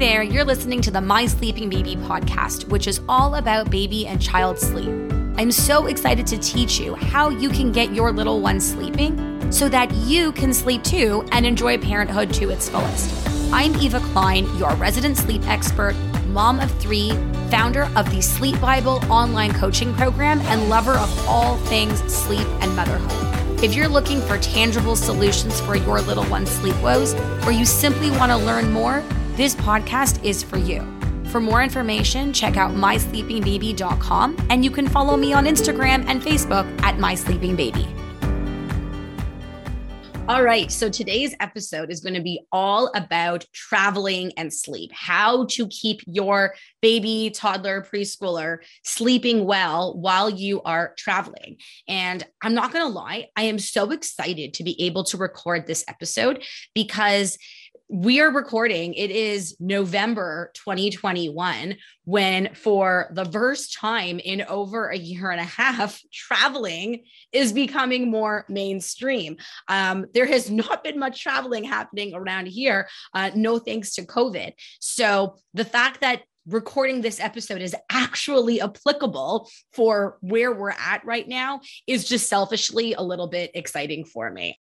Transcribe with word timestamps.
there, 0.00 0.22
you're 0.22 0.46
listening 0.46 0.80
to 0.80 0.90
the 0.90 1.00
My 1.02 1.26
Sleeping 1.26 1.68
Baby 1.68 1.94
podcast, 1.94 2.66
which 2.70 2.86
is 2.86 3.02
all 3.06 3.34
about 3.34 3.70
baby 3.70 4.06
and 4.06 4.18
child 4.18 4.58
sleep. 4.58 4.88
I'm 5.36 5.52
so 5.52 5.88
excited 5.88 6.26
to 6.28 6.38
teach 6.38 6.80
you 6.80 6.94
how 6.94 7.28
you 7.28 7.50
can 7.50 7.70
get 7.70 7.94
your 7.94 8.10
little 8.10 8.40
one 8.40 8.60
sleeping 8.60 9.52
so 9.52 9.68
that 9.68 9.92
you 9.92 10.32
can 10.32 10.54
sleep 10.54 10.82
too 10.84 11.28
and 11.32 11.44
enjoy 11.44 11.76
parenthood 11.76 12.32
to 12.32 12.48
its 12.48 12.66
fullest. 12.66 13.28
I'm 13.52 13.76
Eva 13.76 14.00
Klein, 14.00 14.46
your 14.56 14.74
resident 14.76 15.18
sleep 15.18 15.46
expert, 15.46 15.94
mom 16.28 16.60
of 16.60 16.70
three, 16.80 17.10
founder 17.50 17.90
of 17.94 18.10
the 18.10 18.22
Sleep 18.22 18.58
Bible 18.58 19.04
online 19.12 19.52
coaching 19.52 19.92
program, 19.92 20.40
and 20.44 20.70
lover 20.70 20.94
of 20.94 21.28
all 21.28 21.58
things 21.66 22.00
sleep 22.10 22.46
and 22.62 22.74
motherhood. 22.74 23.62
If 23.62 23.74
you're 23.74 23.86
looking 23.86 24.22
for 24.22 24.38
tangible 24.38 24.96
solutions 24.96 25.60
for 25.60 25.76
your 25.76 26.00
little 26.00 26.24
one's 26.30 26.50
sleep 26.50 26.80
woes, 26.82 27.12
or 27.44 27.52
you 27.52 27.66
simply 27.66 28.08
want 28.12 28.32
to 28.32 28.38
learn 28.38 28.72
more, 28.72 29.04
this 29.40 29.54
podcast 29.54 30.22
is 30.22 30.42
for 30.42 30.58
you. 30.58 30.86
For 31.30 31.40
more 31.40 31.62
information, 31.62 32.30
check 32.30 32.58
out 32.58 32.72
mysleepingbaby.com 32.72 34.36
and 34.50 34.62
you 34.62 34.70
can 34.70 34.86
follow 34.86 35.16
me 35.16 35.32
on 35.32 35.46
Instagram 35.46 36.04
and 36.08 36.20
Facebook 36.20 36.66
at 36.82 36.98
mysleepingbaby. 36.98 37.88
All 40.28 40.44
right. 40.44 40.70
So 40.70 40.90
today's 40.90 41.34
episode 41.40 41.90
is 41.90 42.00
going 42.00 42.14
to 42.14 42.20
be 42.20 42.40
all 42.52 42.92
about 42.94 43.46
traveling 43.54 44.30
and 44.36 44.52
sleep, 44.52 44.90
how 44.92 45.46
to 45.46 45.66
keep 45.68 46.02
your 46.06 46.54
baby, 46.82 47.32
toddler, 47.34 47.80
preschooler 47.82 48.58
sleeping 48.84 49.46
well 49.46 49.98
while 49.98 50.28
you 50.28 50.60
are 50.64 50.92
traveling. 50.98 51.56
And 51.88 52.22
I'm 52.42 52.52
not 52.52 52.74
going 52.74 52.84
to 52.84 52.92
lie, 52.92 53.28
I 53.36 53.44
am 53.44 53.58
so 53.58 53.90
excited 53.90 54.52
to 54.54 54.64
be 54.64 54.80
able 54.82 55.04
to 55.04 55.16
record 55.16 55.66
this 55.66 55.82
episode 55.88 56.44
because 56.74 57.38
we 57.92 58.20
are 58.20 58.30
recording 58.30 58.94
it 58.94 59.10
is 59.10 59.56
november 59.58 60.52
2021 60.54 61.74
when 62.04 62.52
for 62.54 63.08
the 63.12 63.24
first 63.24 63.76
time 63.76 64.18
in 64.18 64.42
over 64.42 64.88
a 64.88 64.96
year 64.96 65.30
and 65.30 65.40
a 65.40 65.44
half 65.44 66.00
traveling 66.12 67.04
is 67.32 67.52
becoming 67.52 68.10
more 68.10 68.44
mainstream. 68.48 69.36
Um, 69.68 70.06
there 70.12 70.26
has 70.26 70.50
not 70.50 70.82
been 70.82 70.98
much 70.98 71.22
traveling 71.22 71.64
happening 71.64 72.14
around 72.14 72.46
here 72.46 72.88
uh, 73.14 73.30
no 73.34 73.58
thanks 73.58 73.94
to 73.94 74.02
covid. 74.02 74.52
So 74.80 75.36
the 75.54 75.64
fact 75.64 76.00
that 76.00 76.22
recording 76.46 77.00
this 77.00 77.20
episode 77.20 77.60
is 77.60 77.74
actually 77.90 78.60
applicable 78.60 79.48
for 79.72 80.18
where 80.20 80.52
we're 80.52 80.70
at 80.70 81.04
right 81.04 81.28
now 81.28 81.60
is 81.86 82.08
just 82.08 82.28
selfishly 82.28 82.94
a 82.94 83.02
little 83.02 83.28
bit 83.28 83.50
exciting 83.54 84.04
for 84.04 84.30
me. 84.30 84.58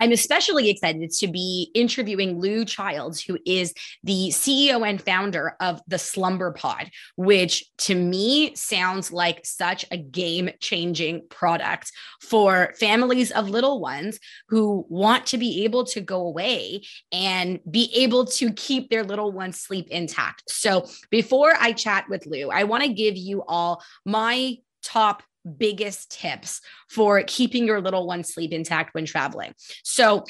I'm 0.00 0.12
especially 0.12 0.70
excited 0.70 1.10
to 1.10 1.28
be 1.28 1.70
interviewing 1.74 2.38
Lou 2.38 2.64
Childs, 2.64 3.22
who 3.22 3.38
is 3.46 3.72
the 4.04 4.28
CEO 4.30 4.88
and 4.88 5.00
founder 5.00 5.56
of 5.60 5.80
the 5.86 5.98
Slumber 5.98 6.52
Pod, 6.52 6.90
which 7.16 7.64
to 7.78 7.94
me 7.94 8.54
sounds 8.54 9.12
like 9.12 9.44
such 9.44 9.84
a 9.90 9.96
game 9.96 10.50
changing 10.60 11.26
product 11.28 11.90
for 12.20 12.74
families 12.78 13.30
of 13.30 13.48
little 13.48 13.80
ones 13.80 14.18
who 14.48 14.86
want 14.88 15.26
to 15.26 15.38
be 15.38 15.64
able 15.64 15.84
to 15.84 16.00
go 16.00 16.26
away 16.26 16.82
and 17.12 17.60
be 17.70 17.90
able 17.94 18.26
to 18.26 18.52
keep 18.52 18.90
their 18.90 19.04
little 19.04 19.32
one's 19.32 19.60
sleep 19.60 19.88
intact. 19.88 20.44
So, 20.48 20.86
before 21.22 21.52
I 21.58 21.72
chat 21.72 22.06
with 22.08 22.26
Lou, 22.26 22.50
I 22.50 22.64
want 22.64 22.82
to 22.82 22.92
give 22.92 23.16
you 23.16 23.44
all 23.46 23.82
my 24.04 24.56
top 24.82 25.22
biggest 25.56 26.10
tips 26.10 26.60
for 26.90 27.22
keeping 27.26 27.64
your 27.64 27.80
little 27.80 28.06
one 28.06 28.24
sleep 28.24 28.52
intact 28.52 28.94
when 28.94 29.06
traveling. 29.06 29.54
So, 29.84 30.24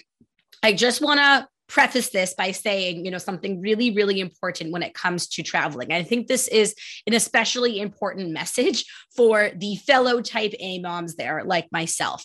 I 0.62 0.74
just 0.74 1.00
want 1.00 1.18
to 1.18 1.48
preface 1.68 2.10
this 2.10 2.34
by 2.34 2.52
saying, 2.52 3.04
you 3.04 3.10
know, 3.10 3.18
something 3.18 3.60
really, 3.60 3.90
really 3.94 4.20
important 4.20 4.70
when 4.70 4.82
it 4.82 4.92
comes 4.92 5.26
to 5.26 5.42
traveling. 5.42 5.90
I 5.90 6.02
think 6.02 6.26
this 6.26 6.46
is 6.46 6.74
an 7.06 7.14
especially 7.14 7.80
important 7.80 8.30
message 8.30 8.84
for 9.16 9.50
the 9.56 9.76
fellow 9.76 10.20
type 10.20 10.52
A 10.60 10.78
moms 10.81 11.16
there, 11.16 11.42
like 11.44 11.66
myself. 11.72 12.25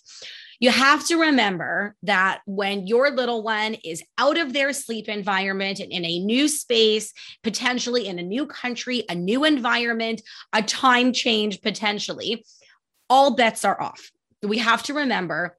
You 0.60 0.72
have 0.72 1.06
to 1.08 1.18
remember 1.18 1.96
that 2.04 2.42
when 2.46 2.88
your 2.88 3.12
little 3.12 3.44
one 3.44 3.76
is 3.84 4.04
out 4.18 4.38
of 4.38 4.54
their 4.54 4.74
sleep 4.74 5.08
environment 5.08 5.80
and 5.80 5.92
in 5.92 6.04
a 6.04 6.20
new 6.20 6.48
space, 6.48 7.14
potentially 7.44 8.08
in 8.08 8.18
a 8.18 8.24
new 8.24 8.48
country, 8.48 9.04
a 9.08 9.16
new 9.16 9.44
environment, 9.44 10.22
a 10.54 10.64
time 10.64 11.14
change 11.14 11.62
potentially, 11.62 12.44
all 13.10 13.36
bets 13.36 13.64
are 13.66 13.80
off. 13.80 14.12
We 14.42 14.58
have 14.58 14.84
to 14.84 14.94
remember 14.96 15.58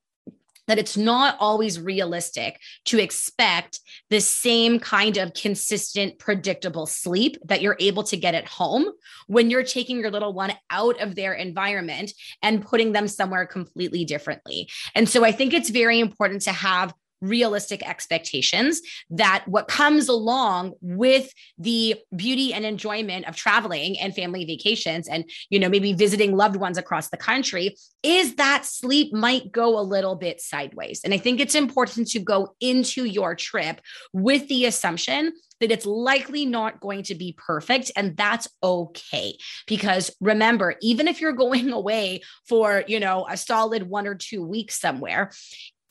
that 0.68 0.78
it's 0.78 0.96
not 0.96 1.36
always 1.40 1.80
realistic 1.80 2.60
to 2.84 3.02
expect 3.02 3.80
the 4.10 4.20
same 4.20 4.78
kind 4.78 5.16
of 5.16 5.34
consistent, 5.34 6.18
predictable 6.18 6.86
sleep 6.86 7.36
that 7.44 7.60
you're 7.60 7.76
able 7.80 8.04
to 8.04 8.16
get 8.16 8.34
at 8.34 8.46
home 8.46 8.86
when 9.26 9.50
you're 9.50 9.64
taking 9.64 9.98
your 9.98 10.10
little 10.10 10.32
one 10.32 10.52
out 10.70 11.00
of 11.00 11.16
their 11.16 11.32
environment 11.34 12.12
and 12.42 12.64
putting 12.64 12.92
them 12.92 13.08
somewhere 13.08 13.46
completely 13.46 14.04
differently. 14.04 14.68
And 14.94 15.08
so 15.08 15.24
I 15.24 15.32
think 15.32 15.52
it's 15.52 15.70
very 15.70 15.98
important 15.98 16.42
to 16.42 16.52
have 16.52 16.94
realistic 17.20 17.86
expectations 17.88 18.80
that 19.10 19.44
what 19.46 19.68
comes 19.68 20.08
along 20.08 20.74
with 20.80 21.32
the 21.58 21.96
beauty 22.14 22.52
and 22.52 22.64
enjoyment 22.64 23.26
of 23.26 23.36
traveling 23.36 23.98
and 24.00 24.14
family 24.14 24.44
vacations 24.44 25.08
and 25.08 25.28
you 25.50 25.58
know 25.58 25.68
maybe 25.68 25.92
visiting 25.92 26.36
loved 26.36 26.56
ones 26.56 26.78
across 26.78 27.08
the 27.08 27.16
country 27.16 27.76
is 28.02 28.36
that 28.36 28.64
sleep 28.64 29.12
might 29.12 29.50
go 29.50 29.78
a 29.78 29.80
little 29.80 30.14
bit 30.14 30.40
sideways 30.40 31.00
and 31.04 31.12
i 31.12 31.18
think 31.18 31.40
it's 31.40 31.54
important 31.54 32.08
to 32.08 32.18
go 32.20 32.54
into 32.60 33.04
your 33.04 33.34
trip 33.34 33.80
with 34.12 34.46
the 34.48 34.64
assumption 34.64 35.32
that 35.60 35.70
it's 35.70 35.86
likely 35.86 36.46
not 36.46 36.80
going 36.80 37.02
to 37.04 37.14
be 37.14 37.34
perfect. 37.36 37.90
And 37.96 38.16
that's 38.16 38.48
okay. 38.62 39.36
Because 39.66 40.10
remember, 40.20 40.76
even 40.80 41.08
if 41.08 41.20
you're 41.20 41.32
going 41.48 41.70
away 41.70 42.22
for, 42.48 42.84
you 42.86 43.00
know, 43.00 43.26
a 43.28 43.36
solid 43.36 43.82
one 43.84 44.06
or 44.06 44.14
two 44.14 44.44
weeks 44.44 44.80
somewhere, 44.80 45.30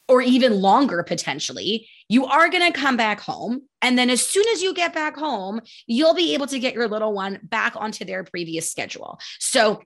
or 0.07 0.21
even 0.21 0.61
longer 0.61 1.03
potentially, 1.03 1.87
you 2.09 2.25
are 2.25 2.49
going 2.49 2.71
to 2.71 2.77
come 2.77 2.97
back 2.97 3.19
home. 3.19 3.63
And 3.81 3.97
then 3.97 4.09
as 4.09 4.25
soon 4.25 4.45
as 4.53 4.61
you 4.61 4.73
get 4.73 4.93
back 4.93 5.17
home, 5.17 5.61
you'll 5.85 6.15
be 6.15 6.33
able 6.33 6.47
to 6.47 6.59
get 6.59 6.73
your 6.73 6.87
little 6.87 7.13
one 7.13 7.39
back 7.43 7.73
onto 7.75 8.05
their 8.05 8.23
previous 8.23 8.71
schedule. 8.71 9.19
So 9.39 9.81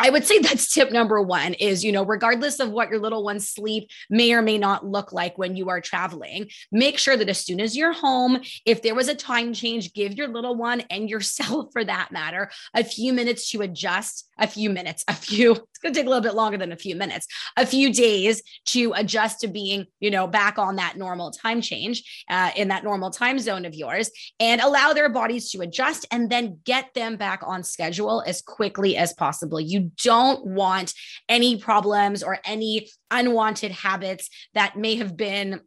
I 0.00 0.10
would 0.10 0.24
say 0.24 0.38
that's 0.40 0.72
tip 0.72 0.90
number 0.90 1.22
one 1.22 1.54
is, 1.54 1.84
you 1.84 1.92
know, 1.92 2.04
regardless 2.04 2.58
of 2.58 2.70
what 2.70 2.90
your 2.90 2.98
little 2.98 3.22
one's 3.22 3.48
sleep 3.48 3.88
may 4.10 4.32
or 4.32 4.42
may 4.42 4.58
not 4.58 4.84
look 4.84 5.12
like 5.12 5.38
when 5.38 5.56
you 5.56 5.68
are 5.68 5.80
traveling, 5.80 6.50
make 6.72 6.98
sure 6.98 7.16
that 7.16 7.28
as 7.28 7.38
soon 7.38 7.60
as 7.60 7.76
you're 7.76 7.92
home, 7.92 8.40
if 8.66 8.82
there 8.82 8.94
was 8.94 9.08
a 9.08 9.14
time 9.14 9.52
change, 9.52 9.92
give 9.92 10.14
your 10.14 10.28
little 10.28 10.56
one 10.56 10.80
and 10.90 11.08
yourself 11.08 11.66
for 11.72 11.84
that 11.84 12.10
matter 12.10 12.50
a 12.74 12.82
few 12.82 13.12
minutes 13.12 13.50
to 13.50 13.62
adjust, 13.62 14.28
a 14.38 14.46
few 14.46 14.68
minutes, 14.68 15.04
a 15.06 15.14
few, 15.14 15.52
it's 15.52 15.78
going 15.80 15.94
to 15.94 16.00
take 16.00 16.06
a 16.06 16.10
little 16.10 16.22
bit 16.22 16.34
longer 16.34 16.58
than 16.58 16.72
a 16.72 16.76
few 16.76 16.96
minutes, 16.96 17.26
a 17.56 17.64
few 17.64 17.92
days 17.92 18.42
to 18.66 18.92
adjust 18.96 19.40
to 19.40 19.48
being, 19.48 19.86
you 20.00 20.10
know, 20.10 20.26
back 20.26 20.58
on 20.58 20.76
that 20.76 20.96
normal 20.96 21.30
time 21.30 21.60
change 21.60 22.24
uh, 22.28 22.50
in 22.56 22.68
that 22.68 22.82
normal 22.82 23.10
time 23.10 23.38
zone 23.38 23.64
of 23.64 23.74
yours 23.74 24.10
and 24.40 24.60
allow 24.60 24.92
their 24.92 25.08
bodies 25.08 25.50
to 25.50 25.60
adjust 25.60 26.06
and 26.10 26.30
then 26.30 26.58
get 26.64 26.92
them 26.94 27.16
back 27.16 27.40
on 27.44 27.62
schedule 27.62 28.22
as 28.26 28.42
quickly 28.42 28.96
as 28.96 29.12
possible. 29.12 29.60
You 29.60 29.83
don't 30.02 30.44
want 30.46 30.92
any 31.28 31.56
problems 31.56 32.22
or 32.22 32.38
any 32.44 32.88
unwanted 33.10 33.72
habits 33.72 34.28
that 34.54 34.76
may 34.76 34.96
have 34.96 35.16
been 35.16 35.60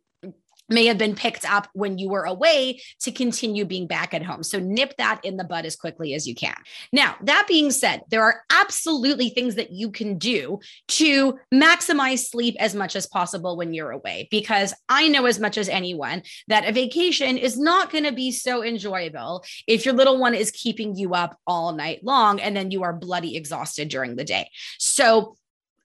may 0.69 0.85
have 0.85 0.97
been 0.97 1.15
picked 1.15 1.49
up 1.49 1.67
when 1.73 1.97
you 1.97 2.09
were 2.09 2.23
away 2.23 2.81
to 3.01 3.11
continue 3.11 3.65
being 3.65 3.87
back 3.87 4.13
at 4.13 4.23
home. 4.23 4.43
So 4.43 4.59
nip 4.59 4.95
that 4.97 5.21
in 5.23 5.37
the 5.37 5.43
bud 5.43 5.65
as 5.65 5.75
quickly 5.75 6.13
as 6.13 6.27
you 6.27 6.35
can. 6.35 6.55
Now, 6.91 7.15
that 7.23 7.45
being 7.47 7.71
said, 7.71 8.01
there 8.09 8.23
are 8.23 8.41
absolutely 8.51 9.29
things 9.29 9.55
that 9.55 9.71
you 9.71 9.91
can 9.91 10.17
do 10.17 10.59
to 10.89 11.39
maximize 11.53 12.29
sleep 12.29 12.55
as 12.59 12.75
much 12.75 12.95
as 12.95 13.07
possible 13.07 13.57
when 13.57 13.73
you're 13.73 13.91
away, 13.91 14.27
because 14.31 14.73
I 14.89 15.07
know 15.07 15.25
as 15.25 15.39
much 15.39 15.57
as 15.57 15.69
anyone 15.69 16.23
that 16.47 16.67
a 16.67 16.71
vacation 16.71 17.37
is 17.37 17.57
not 17.57 17.91
going 17.91 18.03
to 18.03 18.11
be 18.11 18.31
so 18.31 18.63
enjoyable 18.63 19.43
if 19.67 19.85
your 19.85 19.93
little 19.93 20.19
one 20.19 20.33
is 20.33 20.51
keeping 20.51 20.95
you 20.95 21.13
up 21.13 21.37
all 21.47 21.73
night 21.73 22.03
long 22.03 22.39
and 22.39 22.55
then 22.55 22.71
you 22.71 22.83
are 22.83 22.93
bloody 22.93 23.35
exhausted 23.35 23.89
during 23.89 24.15
the 24.15 24.23
day. 24.23 24.49
So 24.77 25.35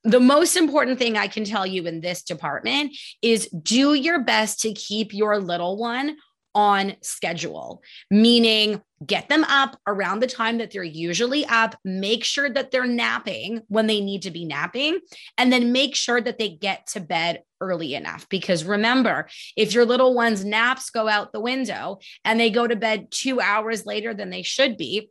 the 0.05 0.21
most 0.21 0.57
important 0.57 0.99
thing 0.99 1.17
I 1.17 1.29
can 1.29 1.45
tell 1.45 1.67
you 1.67 1.87
in 1.87 2.01
this 2.01 2.23
department 2.23 2.97
is 3.21 3.49
do 3.49 3.95
your 3.95 4.21
best 4.21 4.61
to 4.61 4.73
keep 4.73 5.15
your 5.15 5.39
little 5.39 5.77
one 5.77 6.17
on 6.55 6.95
schedule, 7.01 7.83
meaning 8.11 8.83
get 9.05 9.29
them 9.29 9.45
up 9.45 9.79
around 9.87 10.21
the 10.21 10.27
time 10.27 10.59
that 10.59 10.71
they're 10.71 10.83
usually 10.83 11.47
up, 11.47 11.75
make 11.85 12.25
sure 12.25 12.51
that 12.51 12.71
they're 12.71 12.87
napping 12.87 13.63
when 13.69 13.87
they 13.87 14.01
need 14.01 14.23
to 14.23 14.31
be 14.31 14.45
napping, 14.45 15.01
and 15.39 15.53
then 15.53 15.73
make 15.73 15.95
sure 15.95 16.21
that 16.21 16.39
they 16.39 16.51
get 16.51 16.87
to 16.87 17.01
bed 17.01 17.43
early 17.61 17.95
enough. 17.95 18.29
Because 18.29 18.65
remember, 18.65 19.29
if 19.57 19.73
your 19.73 19.87
little 19.87 20.15
one's 20.15 20.45
naps 20.45 20.91
go 20.91 21.09
out 21.09 21.33
the 21.33 21.41
window 21.41 21.99
and 22.25 22.39
they 22.39 22.51
go 22.51 22.67
to 22.67 22.77
bed 22.77 23.11
two 23.11 23.41
hours 23.41 23.87
later 23.87 24.13
than 24.13 24.31
they 24.31 24.43
should 24.43 24.77
be, 24.77 25.11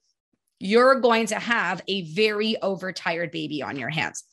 you're 0.60 1.00
going 1.00 1.26
to 1.26 1.40
have 1.40 1.82
a 1.88 2.04
very 2.14 2.56
overtired 2.62 3.32
baby 3.32 3.64
on 3.64 3.78
your 3.78 3.90
hands. 3.90 4.24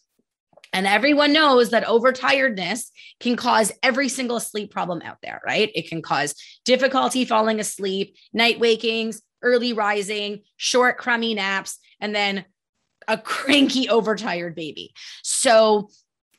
And 0.79 0.87
everyone 0.87 1.33
knows 1.33 1.71
that 1.71 1.87
overtiredness 1.87 2.93
can 3.19 3.35
cause 3.35 3.73
every 3.83 4.09
single 4.09 4.39
sleep 4.39 4.71
problem 4.71 5.03
out 5.03 5.17
there, 5.25 5.41
right? 5.45 5.73
It 5.75 5.89
can 5.89 6.03
cause 6.03 6.37
difficulty 6.65 7.25
falling 7.25 7.59
asleep, 7.59 8.15
night 8.33 8.61
wakings, 8.61 9.21
early 9.43 9.73
rising, 9.73 10.43
short, 10.57 10.97
crummy 10.97 11.35
naps, 11.35 11.81
and 12.01 12.15
then 12.15 12.45
a 13.09 13.19
cranky, 13.19 13.89
overtired 13.89 14.55
baby. 14.55 14.93
So 15.25 15.89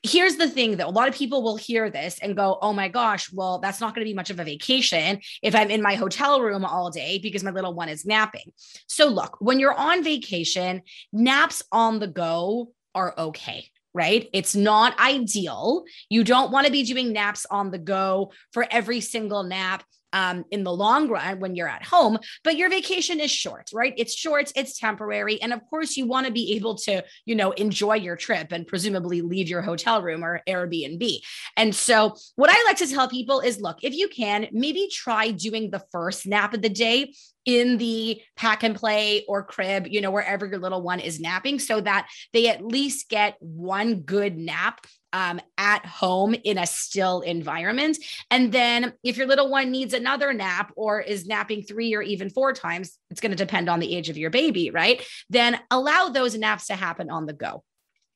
here's 0.03 0.37
the 0.37 0.47
thing 0.47 0.77
though 0.77 0.87
a 0.87 0.89
lot 0.89 1.09
of 1.09 1.15
people 1.15 1.43
will 1.43 1.57
hear 1.57 1.89
this 1.89 2.17
and 2.19 2.37
go 2.37 2.57
oh 2.61 2.71
my 2.71 2.87
gosh 2.87 3.33
well 3.33 3.59
that's 3.59 3.81
not 3.81 3.93
going 3.93 4.05
to 4.05 4.09
be 4.09 4.15
much 4.15 4.29
of 4.29 4.39
a 4.39 4.45
vacation 4.45 5.19
if 5.43 5.53
i'm 5.53 5.69
in 5.69 5.81
my 5.81 5.95
hotel 5.95 6.39
room 6.39 6.63
all 6.63 6.89
day 6.89 7.19
because 7.21 7.43
my 7.43 7.51
little 7.51 7.73
one 7.73 7.89
is 7.89 8.05
napping 8.05 8.49
so 8.87 9.07
look 9.07 9.35
when 9.41 9.59
you're 9.59 9.73
on 9.73 10.01
vacation 10.01 10.81
naps 11.11 11.61
on 11.73 11.99
the 11.99 12.07
go 12.07 12.71
are 12.95 13.13
okay 13.17 13.69
right? 13.99 14.29
It's 14.31 14.55
not 14.55 14.97
ideal. 14.97 15.83
You 16.09 16.23
don't 16.23 16.51
want 16.51 16.65
to 16.65 16.71
be 16.71 16.83
doing 16.83 17.11
naps 17.11 17.45
on 17.51 17.69
the 17.69 17.77
go 17.77 18.31
for 18.53 18.65
every 18.71 19.01
single 19.01 19.43
nap 19.43 19.83
um, 20.13 20.45
in 20.51 20.63
the 20.63 20.73
long 20.73 21.09
run 21.09 21.39
when 21.39 21.55
you're 21.55 21.67
at 21.67 21.85
home, 21.85 22.17
but 22.43 22.57
your 22.57 22.69
vacation 22.69 23.19
is 23.19 23.31
short, 23.31 23.69
right? 23.73 23.93
It's 23.97 24.13
short, 24.13 24.51
it's 24.55 24.79
temporary. 24.79 25.41
And 25.41 25.53
of 25.53 25.61
course, 25.69 25.97
you 25.97 26.05
want 26.05 26.27
to 26.27 26.33
be 26.33 26.53
able 26.55 26.75
to, 26.75 27.03
you 27.25 27.35
know, 27.35 27.51
enjoy 27.51 27.95
your 27.95 28.15
trip 28.15 28.51
and 28.51 28.67
presumably 28.67 29.21
leave 29.21 29.49
your 29.49 29.61
hotel 29.61 30.01
room 30.01 30.23
or 30.23 30.41
Airbnb. 30.47 31.19
And 31.57 31.73
so, 31.75 32.15
what 32.35 32.49
I 32.49 32.63
like 32.65 32.77
to 32.77 32.87
tell 32.87 33.09
people 33.09 33.41
is 33.41 33.59
look, 33.59 33.83
if 33.83 33.93
you 33.93 34.07
can, 34.09 34.47
maybe 34.51 34.89
try 34.91 35.31
doing 35.31 35.71
the 35.71 35.83
first 35.91 36.25
nap 36.27 36.53
of 36.53 36.61
the 36.61 36.69
day 36.69 37.13
in 37.45 37.77
the 37.77 38.21
pack 38.35 38.63
and 38.63 38.75
play 38.75 39.25
or 39.27 39.43
crib, 39.43 39.87
you 39.87 40.01
know, 40.01 40.11
wherever 40.11 40.45
your 40.45 40.59
little 40.59 40.81
one 40.81 40.99
is 40.99 41.19
napping, 41.19 41.59
so 41.59 41.81
that 41.81 42.07
they 42.33 42.47
at 42.47 42.63
least 42.63 43.09
get 43.09 43.35
one 43.39 44.01
good 44.01 44.37
nap 44.37 44.85
um, 45.13 45.39
at 45.57 45.85
home 45.85 46.35
in 46.43 46.57
a 46.57 46.65
still 46.65 47.21
environment. 47.21 47.97
And 48.29 48.51
then 48.51 48.93
if 49.03 49.17
your 49.17 49.27
little 49.27 49.49
one 49.49 49.71
needs 49.71 49.93
another 49.93 50.33
nap 50.33 50.71
or 50.75 51.01
is 51.01 51.25
napping 51.25 51.63
three 51.63 51.95
or 51.95 52.01
even 52.01 52.29
four 52.29 52.53
times, 52.53 52.97
it's 53.09 53.21
going 53.21 53.31
to 53.31 53.35
depend 53.35 53.69
on 53.69 53.79
the 53.79 53.95
age 53.95 54.09
of 54.09 54.17
your 54.17 54.29
baby, 54.29 54.71
right? 54.71 55.03
Then 55.29 55.59
allow 55.71 56.09
those 56.09 56.37
naps 56.37 56.67
to 56.67 56.75
happen 56.75 57.09
on 57.09 57.25
the 57.25 57.33
go. 57.33 57.63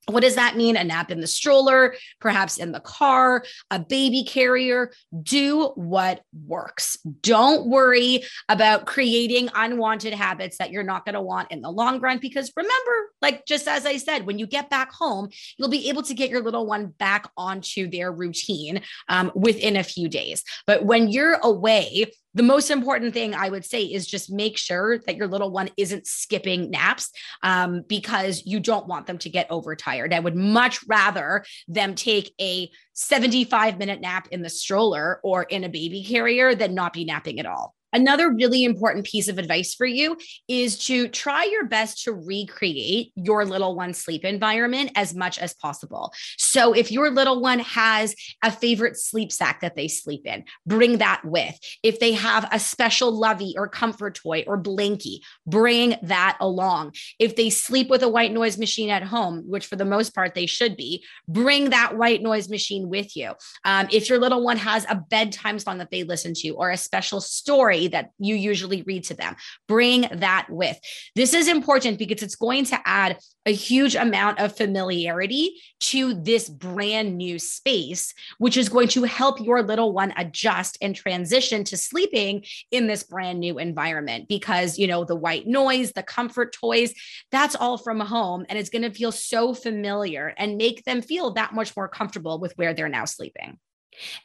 What 0.07 0.21
does 0.21 0.35
that 0.35 0.57
mean? 0.57 0.75
A 0.75 0.83
nap 0.83 1.11
in 1.11 1.21
the 1.21 1.27
stroller, 1.27 1.95
perhaps 2.19 2.57
in 2.57 2.71
the 2.71 2.81
car, 2.81 3.45
a 3.71 3.79
baby 3.79 4.25
carrier. 4.25 4.91
Do 5.21 5.71
what 5.75 6.21
works. 6.45 6.97
Don't 7.21 7.69
worry 7.69 8.23
about 8.49 8.85
creating 8.85 9.49
unwanted 9.55 10.13
habits 10.13 10.57
that 10.57 10.71
you're 10.71 10.83
not 10.83 11.05
going 11.05 11.15
to 11.15 11.21
want 11.21 11.51
in 11.51 11.61
the 11.61 11.71
long 11.71 12.01
run. 12.01 12.17
Because 12.17 12.51
remember, 12.57 12.91
like 13.21 13.45
just 13.45 13.67
as 13.67 13.85
I 13.85 13.97
said, 13.97 14.25
when 14.25 14.39
you 14.39 14.47
get 14.47 14.69
back 14.69 14.91
home, 14.91 15.29
you'll 15.57 15.69
be 15.69 15.89
able 15.89 16.03
to 16.03 16.13
get 16.13 16.29
your 16.29 16.41
little 16.41 16.65
one 16.65 16.87
back 16.87 17.29
onto 17.37 17.89
their 17.89 18.11
routine 18.11 18.81
um, 19.07 19.31
within 19.35 19.77
a 19.77 19.83
few 19.83 20.09
days. 20.09 20.43
But 20.67 20.85
when 20.85 21.07
you're 21.07 21.39
away, 21.41 22.11
the 22.33 22.43
most 22.43 22.71
important 22.71 23.13
thing 23.13 23.35
I 23.35 23.49
would 23.49 23.65
say 23.65 23.83
is 23.83 24.07
just 24.07 24.31
make 24.31 24.57
sure 24.57 24.99
that 24.99 25.15
your 25.15 25.27
little 25.27 25.51
one 25.51 25.69
isn't 25.77 26.07
skipping 26.07 26.71
naps 26.71 27.11
um, 27.43 27.83
because 27.87 28.43
you 28.45 28.59
don't 28.59 28.87
want 28.87 29.05
them 29.05 29.17
to 29.19 29.29
get 29.29 29.47
overtired. 29.49 30.13
I 30.13 30.19
would 30.19 30.35
much 30.35 30.83
rather 30.87 31.45
them 31.67 31.95
take 31.95 32.33
a 32.41 32.69
75 32.93 33.77
minute 33.77 34.01
nap 34.01 34.27
in 34.31 34.41
the 34.41 34.49
stroller 34.49 35.19
or 35.23 35.43
in 35.43 35.63
a 35.63 35.69
baby 35.69 36.03
carrier 36.03 36.55
than 36.55 36.73
not 36.73 36.93
be 36.93 37.05
napping 37.05 37.39
at 37.39 37.45
all. 37.45 37.75
Another 37.93 38.33
really 38.33 38.63
important 38.63 39.05
piece 39.05 39.27
of 39.27 39.37
advice 39.37 39.73
for 39.73 39.85
you 39.85 40.17
is 40.47 40.85
to 40.85 41.07
try 41.07 41.45
your 41.45 41.65
best 41.65 42.03
to 42.03 42.13
recreate 42.13 43.11
your 43.15 43.45
little 43.45 43.75
one's 43.75 43.97
sleep 43.97 44.25
environment 44.25 44.91
as 44.95 45.13
much 45.13 45.37
as 45.39 45.53
possible. 45.53 46.11
So, 46.37 46.73
if 46.73 46.91
your 46.91 47.11
little 47.11 47.41
one 47.41 47.59
has 47.59 48.15
a 48.43 48.51
favorite 48.51 48.97
sleep 48.97 49.31
sack 49.31 49.61
that 49.61 49.75
they 49.75 49.87
sleep 49.87 50.25
in, 50.25 50.43
bring 50.65 50.97
that 50.97 51.23
with. 51.23 51.57
If 51.83 51.99
they 51.99 52.13
have 52.13 52.47
a 52.51 52.59
special 52.59 53.11
lovey 53.11 53.53
or 53.57 53.67
comfort 53.67 54.15
toy 54.15 54.43
or 54.47 54.61
blankie, 54.61 55.19
bring 55.45 55.95
that 56.03 56.37
along. 56.39 56.93
If 57.19 57.35
they 57.35 57.49
sleep 57.49 57.89
with 57.89 58.03
a 58.03 58.09
white 58.09 58.31
noise 58.31 58.57
machine 58.57 58.89
at 58.89 59.03
home, 59.03 59.43
which 59.47 59.67
for 59.67 59.75
the 59.75 59.85
most 59.85 60.15
part 60.15 60.33
they 60.33 60.45
should 60.45 60.75
be, 60.75 61.03
bring 61.27 61.69
that 61.69 61.97
white 61.97 62.21
noise 62.21 62.49
machine 62.49 62.89
with 62.89 63.15
you. 63.15 63.33
Um, 63.65 63.87
if 63.91 64.09
your 64.09 64.19
little 64.19 64.43
one 64.43 64.57
has 64.57 64.85
a 64.89 64.95
bedtime 64.95 65.59
song 65.59 65.77
that 65.77 65.91
they 65.91 66.03
listen 66.03 66.33
to 66.35 66.49
or 66.51 66.71
a 66.71 66.77
special 66.77 67.21
story, 67.21 67.82
that 67.89 68.11
you 68.19 68.35
usually 68.35 68.81
read 68.83 69.03
to 69.05 69.13
them. 69.13 69.35
Bring 69.67 70.07
that 70.11 70.47
with. 70.49 70.79
This 71.15 71.33
is 71.33 71.47
important 71.47 71.99
because 71.99 72.23
it's 72.23 72.35
going 72.35 72.65
to 72.65 72.79
add 72.85 73.17
a 73.45 73.53
huge 73.53 73.95
amount 73.95 74.39
of 74.39 74.55
familiarity 74.55 75.61
to 75.79 76.13
this 76.13 76.47
brand 76.47 77.17
new 77.17 77.37
space, 77.37 78.13
which 78.37 78.55
is 78.55 78.69
going 78.69 78.87
to 78.89 79.03
help 79.03 79.41
your 79.41 79.61
little 79.61 79.91
one 79.91 80.13
adjust 80.15 80.77
and 80.81 80.95
transition 80.95 81.63
to 81.65 81.75
sleeping 81.75 82.43
in 82.71 82.87
this 82.87 83.03
brand 83.03 83.39
new 83.39 83.59
environment 83.59 84.27
because, 84.29 84.79
you 84.79 84.87
know, 84.87 85.03
the 85.03 85.15
white 85.15 85.45
noise, 85.45 85.91
the 85.91 86.03
comfort 86.03 86.53
toys, 86.53 86.93
that's 87.31 87.55
all 87.55 87.77
from 87.77 87.99
home. 87.99 88.45
And 88.47 88.57
it's 88.57 88.69
going 88.69 88.83
to 88.83 88.91
feel 88.91 89.11
so 89.11 89.53
familiar 89.53 90.33
and 90.37 90.57
make 90.57 90.85
them 90.85 91.01
feel 91.01 91.33
that 91.33 91.53
much 91.53 91.75
more 91.75 91.87
comfortable 91.87 92.39
with 92.39 92.53
where 92.55 92.73
they're 92.73 92.89
now 92.89 93.05
sleeping. 93.05 93.57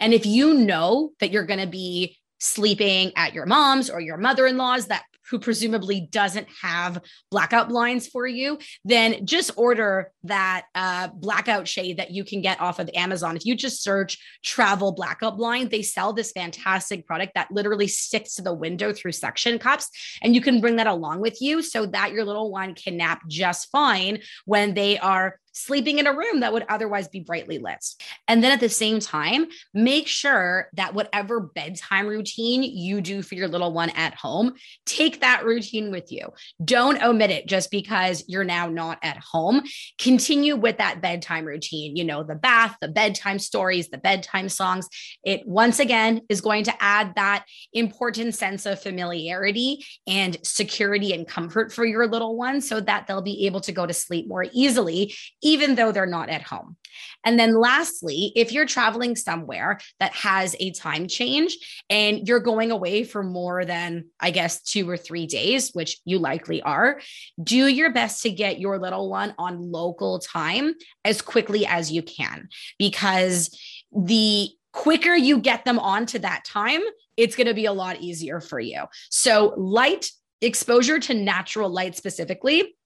And 0.01 0.15
if 0.15 0.27
you 0.27 0.55
know 0.55 1.11
that 1.21 1.31
you're 1.31 1.47
going 1.47 1.61
to 1.61 1.67
be 1.67 2.17
sleeping 2.39 3.13
at 3.17 3.35
your 3.35 3.47
mom's 3.47 3.91
or 3.91 4.01
your 4.01 4.17
mother-in-law's 4.17 4.87
that 4.87 5.05
who 5.31 5.39
presumably 5.39 6.09
doesn't 6.11 6.49
have 6.63 7.01
blackout 7.31 7.69
blinds 7.69 8.07
for 8.07 8.27
you, 8.27 8.59
then 8.85 9.27
just 9.27 9.51
order 9.57 10.11
that 10.25 10.67
uh, 10.75 11.09
blackout 11.09 11.69
shade 11.69 11.99
that 11.99 12.11
you 12.11 12.25
can 12.25 12.41
get 12.41 12.61
off 12.61 12.79
of 12.79 12.91
Amazon. 12.95 13.37
If 13.37 13.45
you 13.45 13.55
just 13.55 13.83
search 13.83 14.19
travel 14.45 14.93
blackout 14.93 15.37
blind, 15.37 15.71
they 15.71 15.83
sell 15.83 16.13
this 16.13 16.33
fantastic 16.33 17.07
product 17.07 17.33
that 17.35 17.51
literally 17.51 17.89
sticks 17.89 18.35
to 18.35 18.43
the 18.43 18.55
window 18.55 18.93
through 18.93 19.13
suction 19.13 19.59
cups. 19.59 19.91
And 20.23 20.35
you 20.35 20.41
can 20.41 20.61
bring 20.61 20.77
that 20.77 20.87
along 20.87 21.21
with 21.21 21.41
you 21.41 21.63
so 21.63 21.87
that 21.87 22.13
your 22.13 22.25
little 22.25 22.51
one 22.51 22.75
can 22.75 22.97
nap 22.97 23.23
just 23.29 23.71
fine 23.71 24.21
when 24.45 24.75
they 24.75 24.99
are 24.99 25.39
sleeping 25.59 25.99
in 25.99 26.07
a 26.07 26.15
room 26.15 26.41
that 26.41 26.53
would 26.53 26.65
otherwise 26.69 27.09
be 27.09 27.21
brightly 27.21 27.59
lit. 27.59 27.85
And 28.29 28.43
then 28.43 28.53
at 28.53 28.61
the 28.61 28.69
same 28.69 29.01
time, 29.01 29.47
make 29.75 30.07
sure 30.07 30.69
that 30.75 30.95
whatever 30.95 31.41
bedtime 31.41 32.07
routine 32.07 32.63
you 32.63 33.01
do 33.01 33.23
for 33.23 33.35
your 33.35 33.49
little 33.49 33.73
one 33.73 33.91
at 33.91 34.15
home, 34.15 34.55
take 34.87 35.18
that 35.21 35.45
routine 35.45 35.91
with 35.91 36.11
you. 36.13 36.29
Don't 36.65 37.03
omit 37.03 37.31
it 37.31 37.47
just 37.47 37.71
because 37.71 38.25
you're 38.29 38.45
now 38.45 38.69
not 38.69 38.99
at 39.03 39.19
home. 39.19 39.63
Continue 39.99 40.57
with 40.57 40.79
that 40.79 41.01
bedtime 41.01 41.45
routine, 41.45 41.97
you 41.97 42.05
know, 42.05 42.23
the 42.23 42.35
bath, 42.35 42.77
the 42.81 42.89
bedtime 42.89 43.39
stories, 43.39 43.89
the 43.89 43.99
bedtime 43.99 44.49
songs. 44.49 44.89
It 45.25 45.47
once 45.47 45.79
again 45.79 46.23
is 46.29 46.41
going 46.41 46.65
to 46.65 46.83
add 46.83 47.15
that 47.17 47.45
important 47.73 48.35
sense 48.35 48.67
of 48.67 48.81
familiarity 48.81 49.85
and 50.07 50.37
security 50.43 51.13
and 51.13 51.27
comfort 51.27 51.73
for 51.73 51.85
your 51.85 52.07
little 52.07 52.37
one 52.37 52.61
so 52.61 52.81
that 52.81 53.07
they'll 53.07 53.23
be 53.23 53.47
able 53.47 53.61
to 53.61 53.73
go 53.73 53.87
to 53.87 53.93
sleep 53.93 54.29
more 54.29 54.47
easily 54.53 55.15
even 55.43 55.75
though 55.75 55.93
they're 55.93 56.07
not 56.07 56.29
at 56.29 56.43
home. 56.43 56.77
And 57.25 57.39
then 57.39 57.55
lastly, 57.55 58.33
if 58.37 58.53
you're 58.53 58.67
traveling 58.67 59.17
somewhere 59.17 59.79
that 60.01 60.13
has 60.15 60.57
a 60.61 60.71
time 60.73 61.09
change 61.09 61.57
and 61.91 62.27
you're 62.27 62.41
going 62.41 62.71
away 62.71 63.05
for 63.05 63.23
more 63.23 63.65
than, 63.65 64.07
I 64.21 64.31
guess, 64.31 64.63
two 64.63 64.89
or 64.89 64.97
three 64.97 65.08
days, 65.27 65.71
which 65.73 65.99
you 66.05 66.19
likely 66.19 66.63
are, 66.63 67.01
do 67.43 67.67
your 67.67 67.93
best 67.93 68.23
to 68.23 68.31
get 68.31 68.61
your 68.61 68.79
little 68.79 69.11
one 69.11 69.35
on 69.39 69.71
local 69.71 70.19
time 70.19 70.75
as 71.05 71.23
quickly 71.23 71.67
as 71.67 71.91
you 71.91 72.03
can 72.03 72.49
because 72.79 73.57
the 73.93 74.49
quicker 74.73 75.15
you 75.15 75.39
get 75.39 75.65
them 75.65 75.79
onto 75.79 76.19
that 76.19 76.45
time, 76.45 76.81
it's 77.17 77.37
going 77.37 77.47
to 77.47 77.55
be 77.55 77.67
a 77.67 77.73
lot 77.73 78.01
easier 78.01 78.41
for 78.41 78.61
you. 78.61 78.85
So, 79.11 79.55
light 79.57 80.11
exposure 80.41 80.99
to 81.01 81.15
natural 81.15 81.69
light 81.69 81.97
specifically 81.97 82.77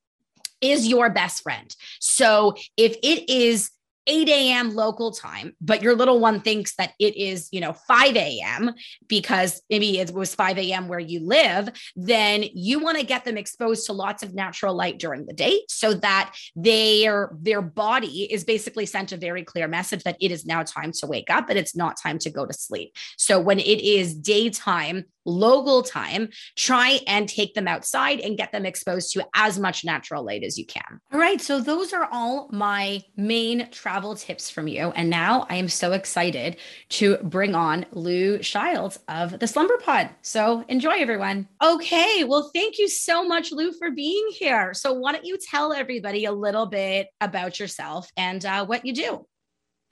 is 0.63 0.87
your 0.87 1.11
best 1.11 1.43
friend. 1.43 1.75
So 2.01 2.55
if 2.77 2.97
it 3.03 3.29
is 3.29 3.71
8 4.07 4.29
a.m. 4.29 4.75
local 4.75 5.13
time, 5.13 5.55
but 5.61 5.83
your 5.83 5.95
little 5.95 6.19
one 6.19 6.41
thinks 6.41 6.75
that 6.77 6.93
it 6.99 7.17
is, 7.17 7.49
you 7.53 7.61
know, 7.61 7.73
5 7.73 8.17
a.m. 8.17 8.73
because 9.07 9.63
maybe 9.71 9.99
it 9.99 10.13
was 10.13 10.35
5 10.35 10.59
a.m. 10.59 10.89
where 10.89 10.99
you 10.99 11.21
live, 11.21 11.69
then 11.95 12.45
you 12.53 12.81
want 12.81 12.99
to 12.99 13.07
get 13.07 13.25
them 13.25 13.39
exposed 13.39 13.87
to 13.87 13.93
lots 13.93 14.23
of 14.23 14.35
natural 14.35 14.75
light 14.75 14.99
during 14.99 15.27
the 15.27 15.33
day 15.33 15.63
so 15.69 15.95
that 15.95 16.35
their 16.57 17.31
their 17.41 17.63
body 17.63 18.33
is 18.33 18.45
basically 18.45 18.87
sent 18.87 19.13
a 19.13 19.17
very 19.17 19.45
clear 19.45 19.69
message 19.69 20.03
that 20.05 20.17
it 20.21 20.31
is 20.31 20.45
now 20.45 20.63
time 20.63 20.93
to 20.93 21.07
wake 21.07 21.31
up 21.31 21.49
and 21.49 21.59
it's 21.59 21.77
not 21.77 21.97
time 22.01 22.19
to 22.19 22.31
go 22.31 22.45
to 22.45 22.53
sleep. 22.53 22.95
So 23.17 23.39
when 23.39 23.59
it 23.59 23.81
is 23.81 24.15
daytime, 24.15 25.05
local 25.25 25.83
time, 25.83 26.29
try 26.57 27.01
and 27.07 27.29
take 27.29 27.55
them 27.55 27.69
outside 27.69 28.21
and 28.21 28.37
get 28.37 28.53
them 28.53 28.67
exposed 28.67 29.13
to 29.13 29.25
as 29.35 29.59
much 29.59 29.85
natural 29.85 30.25
light 30.25 30.43
as 30.43 30.59
you 30.59 30.67
can. 30.67 31.01
All 31.13 31.19
right. 31.19 31.41
So, 31.41 31.61
those 31.61 31.93
are 31.93 32.09
all 32.11 32.49
my 32.53 33.03
main 33.17 33.69
travel 33.71 34.15
tips 34.15 34.51
from 34.51 34.69
you. 34.69 34.93
And 34.95 35.11
now 35.11 35.47
I 35.49 35.57
am 35.57 35.69
so 35.69 35.93
excited 35.93 36.57
to 36.91 37.17
bring 37.23 37.55
on 37.55 37.87
Lou 37.93 38.43
Shields 38.43 38.99
of 39.09 39.39
the 39.39 39.47
Slumber 39.47 39.79
Pod. 39.79 40.11
So, 40.23 40.65
enjoy, 40.69 40.97
everyone. 40.99 41.49
Okay. 41.63 42.25
Well, 42.25 42.51
thank 42.55 42.79
you 42.79 42.89
so 42.89 43.25
much, 43.25 43.53
Lou, 43.53 43.73
for 43.73 43.91
being 43.91 44.29
here. 44.33 44.75
So, 44.75 44.93
why 44.93 45.13
don't 45.13 45.25
you 45.25 45.39
tell 45.39 45.73
everybody 45.73 46.25
a 46.25 46.33
little 46.33 46.67
bit 46.67 47.09
about 47.21 47.61
yourself 47.61 48.11
and 48.17 48.45
uh, 48.45 48.67
what 48.67 48.85
you 48.85 48.95
do? 48.95 49.27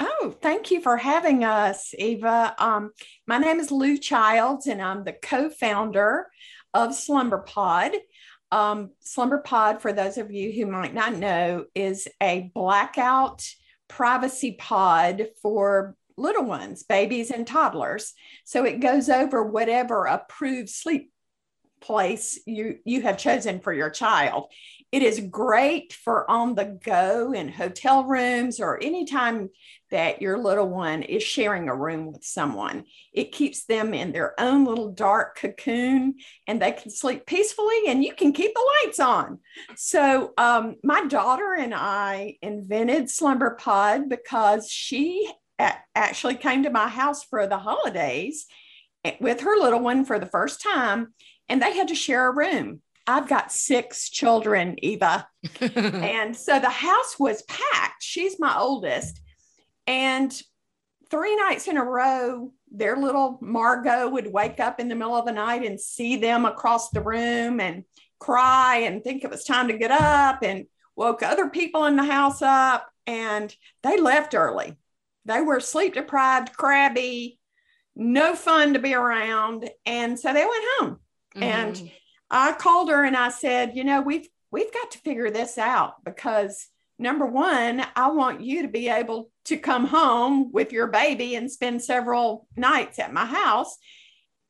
Oh, 0.02 0.34
thank 0.40 0.70
you 0.70 0.80
for 0.80 0.96
having 0.96 1.44
us, 1.44 1.92
Eva. 1.98 2.54
Um, 2.58 2.92
my 3.26 3.36
name 3.36 3.60
is 3.60 3.70
Lou 3.70 3.98
Childs, 3.98 4.66
and 4.66 4.80
I'm 4.80 5.04
the 5.04 5.12
co 5.12 5.50
founder 5.50 6.28
of 6.72 6.94
Slumber 6.94 7.38
Pod. 7.38 7.92
Um, 8.50 8.92
Slumber 9.00 9.38
Pod, 9.38 9.82
for 9.82 9.92
those 9.92 10.16
of 10.16 10.32
you 10.32 10.52
who 10.52 10.64
might 10.70 10.94
not 10.94 11.14
know, 11.14 11.66
is 11.74 12.08
a 12.22 12.50
blackout 12.54 13.46
privacy 13.88 14.56
pod 14.58 15.28
for 15.42 15.96
little 16.16 16.44
ones, 16.44 16.82
babies 16.82 17.30
and 17.30 17.46
toddlers. 17.46 18.14
So 18.44 18.64
it 18.64 18.80
goes 18.80 19.10
over 19.10 19.44
whatever 19.44 20.06
approved 20.06 20.70
sleep 20.70 21.12
place 21.80 22.38
you 22.46 22.78
you 22.84 23.02
have 23.02 23.18
chosen 23.18 23.60
for 23.60 23.72
your 23.72 23.90
child. 23.90 24.50
It 24.92 25.02
is 25.02 25.20
great 25.20 25.92
for 25.92 26.28
on 26.28 26.54
the 26.54 26.64
go 26.64 27.32
in 27.32 27.48
hotel 27.48 28.04
rooms 28.04 28.58
or 28.60 28.82
anytime 28.82 29.50
that 29.90 30.20
your 30.20 30.38
little 30.38 30.68
one 30.68 31.02
is 31.02 31.22
sharing 31.22 31.68
a 31.68 31.74
room 31.74 32.12
with 32.12 32.24
someone. 32.24 32.84
It 33.12 33.32
keeps 33.32 33.64
them 33.66 33.94
in 33.94 34.12
their 34.12 34.38
own 34.40 34.64
little 34.64 34.90
dark 34.90 35.38
cocoon 35.38 36.16
and 36.46 36.60
they 36.60 36.72
can 36.72 36.90
sleep 36.90 37.26
peacefully 37.26 37.82
and 37.88 38.04
you 38.04 38.14
can 38.14 38.32
keep 38.32 38.52
the 38.54 38.70
lights 38.84 39.00
on. 39.00 39.38
So, 39.76 40.32
um, 40.36 40.76
my 40.82 41.04
daughter 41.06 41.54
and 41.54 41.74
I 41.74 42.36
invented 42.42 43.10
Slumber 43.10 43.56
Pod 43.60 44.08
because 44.08 44.70
she 44.70 45.30
actually 45.94 46.36
came 46.36 46.62
to 46.62 46.70
my 46.70 46.88
house 46.88 47.24
for 47.24 47.46
the 47.46 47.58
holidays 47.58 48.46
with 49.20 49.40
her 49.40 49.56
little 49.56 49.80
one 49.80 50.04
for 50.04 50.18
the 50.18 50.26
first 50.26 50.62
time 50.62 51.14
and 51.50 51.60
they 51.60 51.76
had 51.76 51.88
to 51.88 51.94
share 51.94 52.28
a 52.28 52.34
room. 52.34 52.80
I've 53.06 53.28
got 53.28 53.52
six 53.52 54.08
children, 54.08 54.76
Eva. 54.78 55.26
and 55.60 56.34
so 56.34 56.60
the 56.60 56.70
house 56.70 57.18
was 57.18 57.42
packed. 57.42 58.02
She's 58.02 58.38
my 58.38 58.56
oldest. 58.56 59.20
And 59.86 60.32
three 61.10 61.34
nights 61.34 61.66
in 61.66 61.76
a 61.76 61.84
row, 61.84 62.52
their 62.70 62.96
little 62.96 63.38
Margot 63.42 64.08
would 64.08 64.32
wake 64.32 64.60
up 64.60 64.78
in 64.78 64.88
the 64.88 64.94
middle 64.94 65.16
of 65.16 65.26
the 65.26 65.32
night 65.32 65.66
and 65.66 65.80
see 65.80 66.16
them 66.16 66.44
across 66.44 66.90
the 66.90 67.00
room 67.00 67.58
and 67.58 67.82
cry 68.20 68.82
and 68.84 69.02
think 69.02 69.24
it 69.24 69.30
was 69.30 69.42
time 69.42 69.68
to 69.68 69.78
get 69.78 69.90
up 69.90 70.44
and 70.44 70.66
woke 70.94 71.24
other 71.24 71.50
people 71.50 71.86
in 71.86 71.96
the 71.96 72.04
house 72.04 72.42
up. 72.42 72.88
And 73.08 73.52
they 73.82 73.98
left 73.98 74.36
early. 74.36 74.76
They 75.24 75.40
were 75.40 75.58
sleep 75.58 75.94
deprived, 75.94 76.52
crabby, 76.52 77.40
no 77.96 78.36
fun 78.36 78.74
to 78.74 78.78
be 78.78 78.94
around. 78.94 79.68
And 79.84 80.16
so 80.16 80.32
they 80.32 80.44
went 80.44 80.64
home. 80.78 81.00
Mm-hmm. 81.34 81.42
And 81.42 81.90
I 82.30 82.52
called 82.52 82.90
her 82.90 83.04
and 83.04 83.16
I 83.16 83.30
said, 83.30 83.76
you 83.76 83.84
know, 83.84 84.00
we've 84.00 84.28
we've 84.50 84.72
got 84.72 84.90
to 84.92 84.98
figure 84.98 85.30
this 85.30 85.58
out 85.58 86.04
because 86.04 86.68
number 86.98 87.26
one, 87.26 87.82
I 87.96 88.10
want 88.10 88.40
you 88.40 88.62
to 88.62 88.68
be 88.68 88.88
able 88.88 89.30
to 89.46 89.56
come 89.56 89.86
home 89.86 90.52
with 90.52 90.72
your 90.72 90.88
baby 90.88 91.34
and 91.34 91.50
spend 91.50 91.82
several 91.82 92.46
nights 92.56 92.98
at 92.98 93.12
my 93.12 93.24
house. 93.24 93.76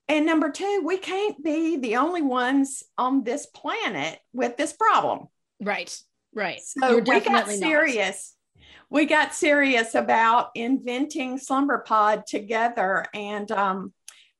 And 0.08 0.26
number 0.26 0.50
two, 0.50 0.82
we 0.84 0.98
can't 0.98 1.42
be 1.42 1.76
the 1.76 1.96
only 1.96 2.22
ones 2.22 2.82
on 2.98 3.22
this 3.22 3.46
planet 3.46 4.18
with 4.32 4.56
this 4.56 4.72
problem. 4.72 5.28
Right. 5.60 5.96
Right. 6.34 6.60
So 6.60 6.90
You're 6.90 7.02
we 7.02 7.20
got 7.20 7.48
serious. 7.48 8.34
Not. 8.34 8.64
We 8.90 9.04
got 9.04 9.34
serious 9.34 9.94
about 9.94 10.50
inventing 10.56 11.38
Slumber 11.38 11.78
Pod 11.78 12.26
together, 12.26 13.04
and 13.14 13.50
um, 13.52 13.92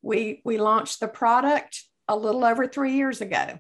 we 0.03 0.43
we 0.45 0.59
launched 0.59 0.99
the 0.99 1.07
product 1.07 1.85
a 2.11 2.17
little 2.17 2.45
over 2.45 2.67
three 2.67 2.95
years 2.95 3.21
ago. 3.21 3.59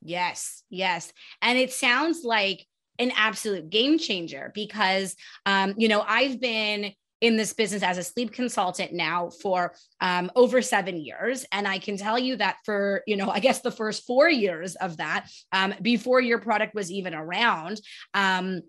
Yes, 0.00 0.62
yes. 0.70 1.12
And 1.42 1.58
it 1.58 1.72
sounds 1.72 2.22
like 2.24 2.66
an 2.98 3.12
absolute 3.16 3.70
game 3.70 3.98
changer 3.98 4.52
because, 4.54 5.16
um, 5.44 5.74
you 5.76 5.88
know, 5.88 6.04
I've 6.06 6.40
been 6.40 6.92
in 7.20 7.36
this 7.36 7.52
business 7.52 7.82
as 7.82 7.98
a 7.98 8.02
sleep 8.02 8.32
consultant 8.32 8.92
now 8.92 9.30
for 9.30 9.74
um, 10.00 10.30
over 10.34 10.60
seven 10.60 10.96
years 10.96 11.46
and 11.52 11.68
i 11.68 11.78
can 11.78 11.96
tell 11.96 12.18
you 12.18 12.34
that 12.34 12.56
for 12.64 13.02
you 13.06 13.16
know 13.16 13.30
i 13.30 13.38
guess 13.38 13.60
the 13.60 13.70
first 13.70 14.04
four 14.04 14.28
years 14.28 14.74
of 14.74 14.96
that 14.96 15.28
um, 15.52 15.72
before 15.80 16.20
your 16.20 16.40
product 16.40 16.74
was 16.74 16.90
even 16.90 17.14
around 17.14 17.80
um, 18.12 18.60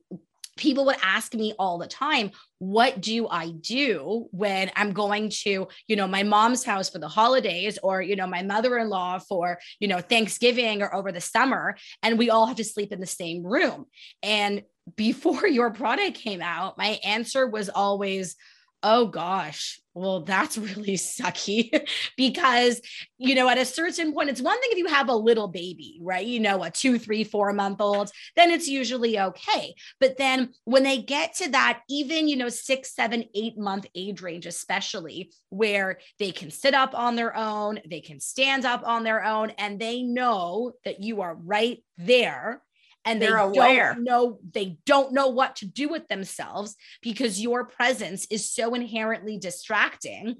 people 0.57 0.85
would 0.85 0.97
ask 1.03 1.33
me 1.33 1.53
all 1.57 1.77
the 1.77 1.87
time 1.87 2.31
what 2.59 3.01
do 3.01 3.27
i 3.27 3.49
do 3.61 4.27
when 4.31 4.71
i'm 4.75 4.93
going 4.93 5.29
to 5.29 5.67
you 5.87 5.95
know 5.95 6.07
my 6.07 6.23
mom's 6.23 6.63
house 6.63 6.89
for 6.89 6.99
the 6.99 7.07
holidays 7.07 7.77
or 7.83 8.01
you 8.01 8.15
know 8.15 8.27
my 8.27 8.41
mother-in-law 8.43 9.19
for 9.19 9.57
you 9.79 9.87
know 9.87 9.99
thanksgiving 9.99 10.81
or 10.81 10.93
over 10.93 11.11
the 11.11 11.21
summer? 11.21 11.75
And 12.01 12.17
we 12.17 12.29
all 12.29 12.45
have 12.47 12.57
to 12.57 12.63
sleep 12.63 12.91
in 12.91 12.99
the 12.99 13.07
same 13.07 13.43
room. 13.43 13.85
And 14.21 14.63
before 14.95 15.47
your 15.59 15.71
product 15.71 16.17
came 16.17 16.41
out 16.41 16.77
my 16.77 16.99
answer 17.03 17.47
was 17.47 17.69
always 17.69 18.35
oh 18.83 19.07
gosh, 19.07 19.79
well, 19.93 20.21
that's 20.21 20.57
really 20.57 20.95
sucky 20.97 21.87
because, 22.17 22.81
you 23.17 23.35
know, 23.35 23.47
at 23.49 23.57
a 23.57 23.65
certain 23.65 24.13
point, 24.13 24.29
it's 24.29 24.41
one 24.41 24.59
thing 24.59 24.69
if 24.71 24.77
you 24.77 24.87
have 24.87 25.09
a 25.09 25.15
little 25.15 25.47
baby, 25.47 25.99
right? 26.01 26.25
You 26.25 26.39
know, 26.39 26.63
a 26.63 26.69
two, 26.69 26.99
three, 26.99 27.23
four 27.23 27.53
month 27.53 27.79
old, 27.79 28.11
then 28.35 28.51
it's 28.51 28.67
usually 28.67 29.19
okay. 29.19 29.73
But 29.99 30.17
then 30.17 30.53
when 30.65 30.83
they 30.83 31.01
get 31.01 31.35
to 31.35 31.49
that, 31.51 31.81
even, 31.89 32.27
you 32.27 32.35
know, 32.35 32.49
six, 32.49 32.93
seven, 32.93 33.23
eight 33.33 33.57
month 33.57 33.85
age 33.95 34.21
range, 34.21 34.45
especially 34.45 35.31
where 35.49 35.99
they 36.19 36.31
can 36.31 36.51
sit 36.51 36.73
up 36.73 36.93
on 36.93 37.15
their 37.15 37.35
own, 37.35 37.79
they 37.89 38.01
can 38.01 38.19
stand 38.19 38.65
up 38.65 38.83
on 38.85 39.03
their 39.03 39.23
own, 39.23 39.51
and 39.51 39.79
they 39.79 40.01
know 40.01 40.73
that 40.83 41.01
you 41.01 41.21
are 41.21 41.35
right 41.35 41.83
there 41.97 42.61
and 43.05 43.21
they 43.21 43.27
don't 43.27 44.03
know 44.03 44.39
they 44.53 44.77
don't 44.85 45.13
know 45.13 45.27
what 45.27 45.57
to 45.57 45.65
do 45.65 45.89
with 45.89 46.07
themselves 46.07 46.75
because 47.01 47.41
your 47.41 47.65
presence 47.65 48.25
is 48.29 48.49
so 48.49 48.73
inherently 48.73 49.37
distracting 49.37 50.35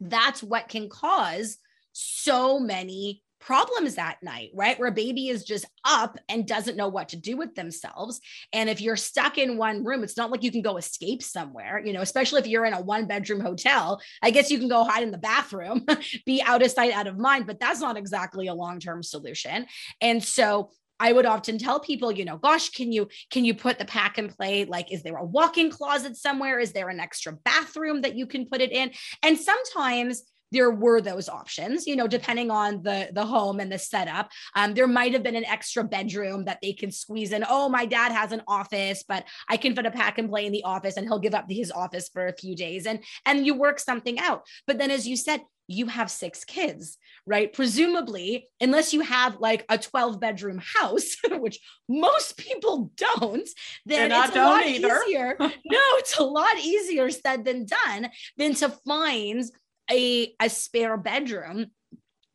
that's 0.00 0.42
what 0.42 0.68
can 0.68 0.88
cause 0.88 1.58
so 1.92 2.60
many 2.60 3.22
problems 3.46 3.94
that 3.94 4.18
night, 4.22 4.50
right? 4.54 4.78
Where 4.78 4.88
a 4.88 4.92
baby 4.92 5.28
is 5.28 5.44
just 5.44 5.66
up 5.84 6.18
and 6.28 6.46
doesn't 6.46 6.76
know 6.76 6.88
what 6.88 7.10
to 7.10 7.16
do 7.16 7.36
with 7.36 7.54
themselves. 7.54 8.20
And 8.52 8.68
if 8.68 8.80
you're 8.80 8.96
stuck 8.96 9.38
in 9.38 9.56
one 9.56 9.84
room, 9.84 10.02
it's 10.02 10.16
not 10.16 10.30
like 10.30 10.42
you 10.42 10.50
can 10.50 10.62
go 10.62 10.78
escape 10.78 11.22
somewhere, 11.22 11.80
you 11.84 11.92
know, 11.92 12.00
especially 12.00 12.40
if 12.40 12.48
you're 12.48 12.64
in 12.64 12.72
a 12.72 12.80
one 12.80 13.06
bedroom 13.06 13.40
hotel. 13.40 14.00
I 14.22 14.30
guess 14.30 14.50
you 14.50 14.58
can 14.58 14.68
go 14.68 14.84
hide 14.84 15.04
in 15.04 15.12
the 15.12 15.18
bathroom, 15.18 15.86
be 16.26 16.42
out 16.42 16.62
of 16.62 16.70
sight, 16.70 16.92
out 16.92 17.06
of 17.06 17.18
mind, 17.18 17.46
but 17.46 17.60
that's 17.60 17.80
not 17.80 17.96
exactly 17.96 18.48
a 18.48 18.54
long 18.54 18.80
term 18.80 19.02
solution. 19.02 19.66
And 20.00 20.24
so 20.24 20.70
I 20.98 21.12
would 21.12 21.26
often 21.26 21.58
tell 21.58 21.80
people, 21.80 22.10
you 22.10 22.24
know, 22.24 22.38
gosh, 22.38 22.70
can 22.70 22.92
you 22.92 23.08
can 23.30 23.44
you 23.44 23.54
put 23.54 23.78
the 23.78 23.84
pack 23.84 24.18
and 24.18 24.34
play? 24.34 24.64
Like, 24.64 24.92
is 24.92 25.02
there 25.02 25.16
a 25.16 25.24
walk-in 25.24 25.70
closet 25.70 26.16
somewhere? 26.16 26.58
Is 26.58 26.72
there 26.72 26.88
an 26.88 27.00
extra 27.00 27.32
bathroom 27.32 28.02
that 28.02 28.16
you 28.16 28.26
can 28.26 28.46
put 28.46 28.60
it 28.60 28.72
in? 28.72 28.92
And 29.22 29.38
sometimes 29.38 30.22
there 30.52 30.70
were 30.70 31.00
those 31.00 31.28
options 31.28 31.86
you 31.86 31.96
know 31.96 32.06
depending 32.06 32.50
on 32.50 32.82
the 32.82 33.08
the 33.12 33.24
home 33.24 33.60
and 33.60 33.70
the 33.70 33.78
setup 33.78 34.30
um, 34.54 34.74
there 34.74 34.86
might 34.86 35.12
have 35.12 35.22
been 35.22 35.36
an 35.36 35.44
extra 35.44 35.84
bedroom 35.84 36.44
that 36.44 36.58
they 36.62 36.72
can 36.72 36.90
squeeze 36.90 37.32
in 37.32 37.44
oh 37.48 37.68
my 37.68 37.86
dad 37.86 38.12
has 38.12 38.32
an 38.32 38.42
office 38.46 39.04
but 39.06 39.24
i 39.48 39.56
can 39.56 39.74
put 39.74 39.86
a 39.86 39.90
pack 39.90 40.18
and 40.18 40.28
play 40.28 40.46
in 40.46 40.52
the 40.52 40.64
office 40.64 40.96
and 40.96 41.06
he'll 41.06 41.18
give 41.18 41.34
up 41.34 41.46
his 41.48 41.70
office 41.70 42.08
for 42.08 42.26
a 42.26 42.36
few 42.36 42.54
days 42.54 42.86
and 42.86 43.02
and 43.24 43.46
you 43.46 43.54
work 43.54 43.78
something 43.78 44.18
out 44.18 44.46
but 44.66 44.78
then 44.78 44.90
as 44.90 45.06
you 45.06 45.16
said 45.16 45.40
you 45.68 45.86
have 45.86 46.10
six 46.10 46.44
kids, 46.44 46.98
right? 47.26 47.52
Presumably, 47.52 48.48
unless 48.60 48.92
you 48.92 49.00
have 49.00 49.40
like 49.40 49.64
a 49.68 49.78
12 49.78 50.20
bedroom 50.20 50.60
house, 50.62 51.16
which 51.30 51.58
most 51.88 52.36
people 52.36 52.90
don't, 52.96 53.48
then 53.84 54.12
it's 54.12 54.36
a 54.36 54.38
lot 54.38 54.64
either. 54.64 55.00
easier. 55.06 55.36
no, 55.40 55.50
it's 55.98 56.18
a 56.18 56.22
lot 56.22 56.58
easier 56.58 57.10
said 57.10 57.44
than 57.44 57.66
done 57.66 58.08
than 58.36 58.54
to 58.54 58.68
find 58.68 59.44
a, 59.90 60.34
a 60.40 60.48
spare 60.48 60.96
bedroom 60.96 61.66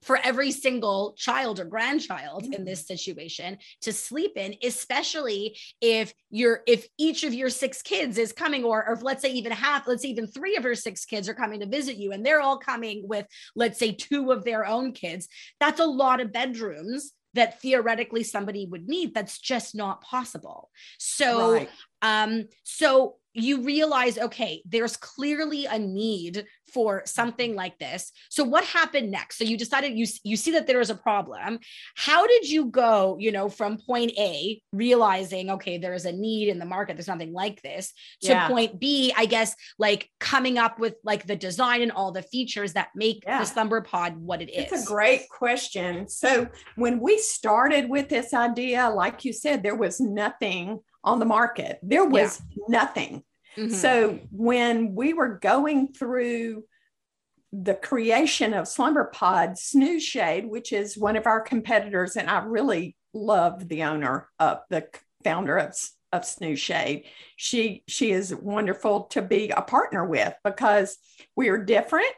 for 0.01 0.17
every 0.17 0.51
single 0.51 1.13
child 1.17 1.59
or 1.59 1.65
grandchild 1.65 2.45
in 2.53 2.65
this 2.65 2.87
situation 2.87 3.57
to 3.81 3.93
sleep 3.93 4.33
in 4.35 4.55
especially 4.63 5.57
if 5.79 6.13
you're 6.29 6.61
if 6.67 6.87
each 6.97 7.23
of 7.23 7.33
your 7.33 7.49
six 7.49 7.81
kids 7.81 8.17
is 8.17 8.33
coming 8.33 8.63
or, 8.63 8.87
or 8.87 8.97
let's 9.01 9.21
say 9.21 9.31
even 9.31 9.51
half 9.51 9.87
let's 9.87 10.01
say 10.01 10.09
even 10.09 10.27
three 10.27 10.55
of 10.55 10.63
your 10.63 10.75
six 10.75 11.05
kids 11.05 11.29
are 11.29 11.33
coming 11.33 11.59
to 11.59 11.65
visit 11.65 11.97
you 11.97 12.11
and 12.11 12.25
they're 12.25 12.41
all 12.41 12.57
coming 12.57 13.03
with 13.07 13.25
let's 13.55 13.77
say 13.77 13.91
two 13.91 14.31
of 14.31 14.43
their 14.43 14.65
own 14.65 14.91
kids 14.91 15.27
that's 15.59 15.79
a 15.79 15.85
lot 15.85 16.19
of 16.19 16.33
bedrooms 16.33 17.13
that 17.33 17.61
theoretically 17.61 18.23
somebody 18.23 18.65
would 18.65 18.87
need 18.87 19.13
that's 19.13 19.39
just 19.39 19.75
not 19.75 20.01
possible 20.01 20.69
so 20.97 21.53
right. 21.53 21.69
um 22.01 22.45
so 22.63 23.15
you 23.33 23.61
realize 23.61 24.17
okay 24.17 24.61
there's 24.65 24.97
clearly 24.97 25.65
a 25.65 25.79
need 25.79 26.45
for 26.73 27.03
something 27.05 27.53
like 27.53 27.77
this. 27.79 28.11
So 28.29 28.43
what 28.43 28.63
happened 28.63 29.11
next? 29.11 29.37
So 29.37 29.43
you 29.43 29.57
decided 29.57 29.97
you 29.97 30.07
you 30.23 30.37
see 30.37 30.51
that 30.51 30.67
there 30.67 30.79
is 30.79 30.89
a 30.89 30.95
problem. 30.95 31.59
How 31.95 32.25
did 32.25 32.49
you 32.49 32.65
go 32.65 33.17
you 33.19 33.31
know 33.31 33.49
from 33.49 33.77
point 33.77 34.11
a 34.17 34.61
realizing 34.71 35.49
okay 35.51 35.77
there 35.77 35.93
is 35.93 36.05
a 36.05 36.11
need 36.11 36.49
in 36.49 36.59
the 36.59 36.65
market 36.65 36.95
there's 36.95 37.07
nothing 37.07 37.33
like 37.33 37.61
this 37.61 37.93
to 38.21 38.29
yeah. 38.29 38.47
point 38.47 38.79
b 38.79 39.13
i 39.17 39.25
guess 39.25 39.55
like 39.77 40.09
coming 40.19 40.57
up 40.57 40.79
with 40.79 40.95
like 41.03 41.25
the 41.27 41.35
design 41.35 41.81
and 41.81 41.91
all 41.91 42.11
the 42.11 42.21
features 42.21 42.73
that 42.73 42.89
make 42.95 43.23
yeah. 43.25 43.39
the 43.39 43.45
slumber 43.45 43.81
pod 43.81 44.17
what 44.17 44.41
it 44.41 44.49
is 44.49 44.71
it's 44.71 44.83
a 44.83 44.87
great 44.87 45.27
question. 45.29 46.07
So 46.07 46.47
when 46.75 46.99
we 46.99 47.17
started 47.17 47.89
with 47.89 48.09
this 48.09 48.33
idea 48.33 48.89
like 48.89 49.25
you 49.25 49.33
said 49.33 49.63
there 49.63 49.75
was 49.75 49.99
nothing 49.99 50.79
on 51.03 51.19
the 51.19 51.25
market. 51.25 51.79
There 51.81 52.05
was 52.05 52.41
yeah. 52.49 52.63
nothing. 52.67 53.23
Mm-hmm. 53.57 53.73
So 53.73 54.19
when 54.31 54.95
we 54.95 55.13
were 55.13 55.39
going 55.39 55.93
through 55.93 56.63
the 57.51 57.73
creation 57.73 58.53
of 58.53 58.67
Slumber 58.67 59.11
Pod 59.13 59.57
Snooze 59.57 60.03
Shade, 60.03 60.45
which 60.45 60.71
is 60.71 60.97
one 60.97 61.17
of 61.17 61.27
our 61.27 61.41
competitors, 61.41 62.15
and 62.15 62.29
I 62.29 62.39
really 62.39 62.95
love 63.13 63.67
the 63.67 63.83
owner 63.83 64.29
of 64.39 64.59
the 64.69 64.87
founder 65.23 65.57
of 65.57 65.75
of 66.13 66.25
Snooze 66.25 66.59
Shade. 66.59 67.05
She 67.35 67.83
she 67.87 68.11
is 68.11 68.35
wonderful 68.35 69.03
to 69.05 69.21
be 69.21 69.49
a 69.49 69.61
partner 69.61 70.05
with 70.05 70.33
because 70.43 70.97
we 71.35 71.49
are 71.49 71.57
different. 71.57 72.11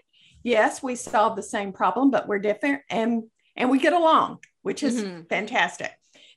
Yes, 0.43 0.83
we 0.83 0.95
solve 0.95 1.35
the 1.35 1.43
same 1.43 1.71
problem, 1.71 2.11
but 2.11 2.27
we're 2.27 2.39
different 2.39 2.81
and 2.89 3.23
and 3.55 3.69
we 3.69 3.79
get 3.79 3.93
along, 3.93 4.39
which 4.61 4.83
is 4.83 5.03
mm-hmm. 5.03 5.21
fantastic. 5.29 5.91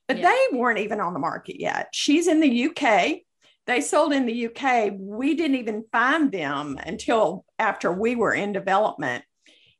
But 0.09 0.19
yeah. 0.19 0.31
they 0.31 0.57
weren't 0.57 0.79
even 0.79 1.01
on 1.01 1.13
the 1.13 1.19
market 1.19 1.61
yet. 1.61 1.89
She's 1.93 2.29
in 2.29 2.41
the 2.41 2.67
UK. 2.67 3.23
They 3.67 3.81
sold 3.81 4.13
in 4.13 4.27
the 4.27 4.47
UK. 4.47 4.93
We 4.97 5.35
didn't 5.35 5.57
even 5.57 5.85
find 5.91 6.31
them 6.31 6.79
until 6.85 7.45
after 7.59 7.91
we 7.93 8.15
were 8.15 8.33
in 8.33 8.53
development. 8.53 9.25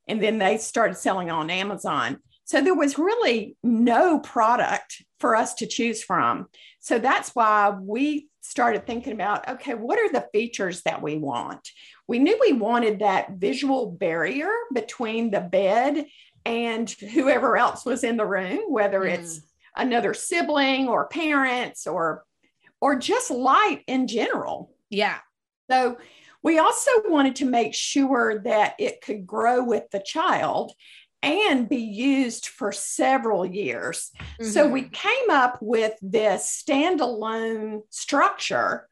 And 0.09 0.23
then 0.23 0.39
they 0.39 0.59
started 0.59 0.97
selling 0.97 1.31
on 1.31 1.51
Amazon. 1.51 2.19
So 2.45 2.61
there 2.61 2.75
was 2.75 2.99
really 2.99 3.57
no 3.63 4.21
product 4.21 5.03
for 5.19 5.35
us 5.35 5.55
to 5.55 5.67
choose 5.67 6.03
from. 6.03 6.47
So 6.81 6.99
that's 6.99 7.31
why 7.31 7.71
we 7.71 8.29
started 8.41 8.87
thinking 8.87 9.13
about 9.13 9.49
okay, 9.49 9.75
what 9.75 9.99
are 9.99 10.13
the 10.13 10.29
features 10.33 10.83
that 10.83 11.03
we 11.03 11.17
want? 11.17 11.69
We 12.07 12.21
knew 12.21 12.39
we 12.41 12.53
wanted 12.53 13.01
that 13.01 13.33
visual 13.33 13.91
barrier 13.91 14.51
between 14.73 15.33
the 15.33 15.41
bed 15.41 16.07
and 16.45 16.89
whoever 16.89 17.57
else 17.57 17.85
was 17.85 18.05
in 18.05 18.17
the 18.17 18.27
room, 18.27 18.61
whether 18.69 19.01
mm. 19.01 19.15
it's 19.15 19.41
another 19.77 20.15
sibling 20.15 20.89
or 20.89 21.09
parents 21.09 21.87
or 21.87 22.25
or 22.81 22.97
just 22.97 23.31
light 23.31 23.83
in 23.87 24.07
general. 24.07 24.71
Yeah. 24.91 25.19
So 25.71 25.99
we 26.43 26.59
also 26.59 26.91
wanted 27.07 27.37
to 27.37 27.45
make 27.45 27.75
sure 27.75 28.41
that 28.45 28.75
it 28.79 29.01
could 29.01 29.27
grow 29.27 29.65
with 29.65 29.91
the 29.91 29.99
child 29.99 30.73
and 31.23 31.69
be 31.69 31.79
used 31.79 32.47
for 32.47 32.71
several 32.71 33.45
years. 33.45 34.13
Mm-hmm. 34.19 34.45
So 34.45 34.69
we 34.69 34.83
mm-hmm. 34.83 34.91
came 34.91 35.31
up 35.31 35.59
with 35.61 35.95
this 36.01 36.63
standalone 36.65 37.81
structure 37.91 38.89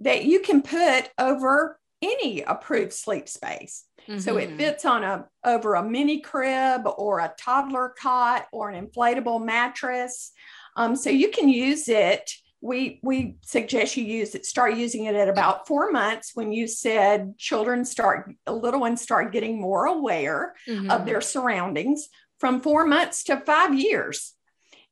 that 0.00 0.24
you 0.24 0.40
can 0.40 0.62
put 0.62 1.08
over 1.18 1.78
any 2.02 2.42
approved 2.42 2.92
sleep 2.92 3.28
space. 3.28 3.84
Mm-hmm. 4.08 4.20
So 4.20 4.38
it 4.38 4.48
mm-hmm. 4.48 4.58
fits 4.58 4.84
on 4.84 5.04
a 5.04 5.26
over 5.44 5.74
a 5.74 5.82
mini 5.82 6.20
crib 6.20 6.82
or 6.96 7.20
a 7.20 7.34
toddler 7.38 7.94
cot 7.98 8.46
or 8.52 8.70
an 8.70 8.86
inflatable 8.86 9.44
mattress. 9.44 10.32
Um, 10.76 10.96
so 10.96 11.10
you 11.10 11.30
can 11.30 11.48
use 11.48 11.88
it 11.88 12.30
we 12.60 12.98
we 13.02 13.36
suggest 13.42 13.96
you 13.96 14.04
use 14.04 14.34
it 14.34 14.44
start 14.44 14.74
using 14.74 15.04
it 15.04 15.14
at 15.14 15.28
about 15.28 15.66
four 15.66 15.90
months 15.90 16.32
when 16.34 16.52
you 16.52 16.66
said 16.66 17.36
children 17.38 17.84
start 17.84 18.34
little 18.50 18.80
ones 18.80 19.00
start 19.00 19.32
getting 19.32 19.60
more 19.60 19.86
aware 19.86 20.54
mm-hmm. 20.66 20.90
of 20.90 21.06
their 21.06 21.20
surroundings 21.20 22.08
from 22.38 22.60
four 22.60 22.84
months 22.84 23.24
to 23.24 23.38
five 23.40 23.78
years 23.78 24.34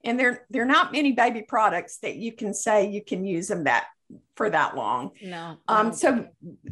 and 0.04 0.18
there 0.18 0.46
there 0.49 0.62
are 0.62 0.66
not 0.66 0.92
many 0.92 1.12
baby 1.12 1.42
products 1.42 1.99
that 1.99 2.14
you 2.16 2.32
can 2.32 2.54
say 2.54 2.88
you 2.88 3.02
can 3.04 3.25
use 3.25 3.49
them 3.49 3.64
that 3.64 3.87
for 4.36 4.50
that 4.50 4.76
long 4.76 5.10
no 5.22 5.56
um 5.68 5.92
so 5.92 6.26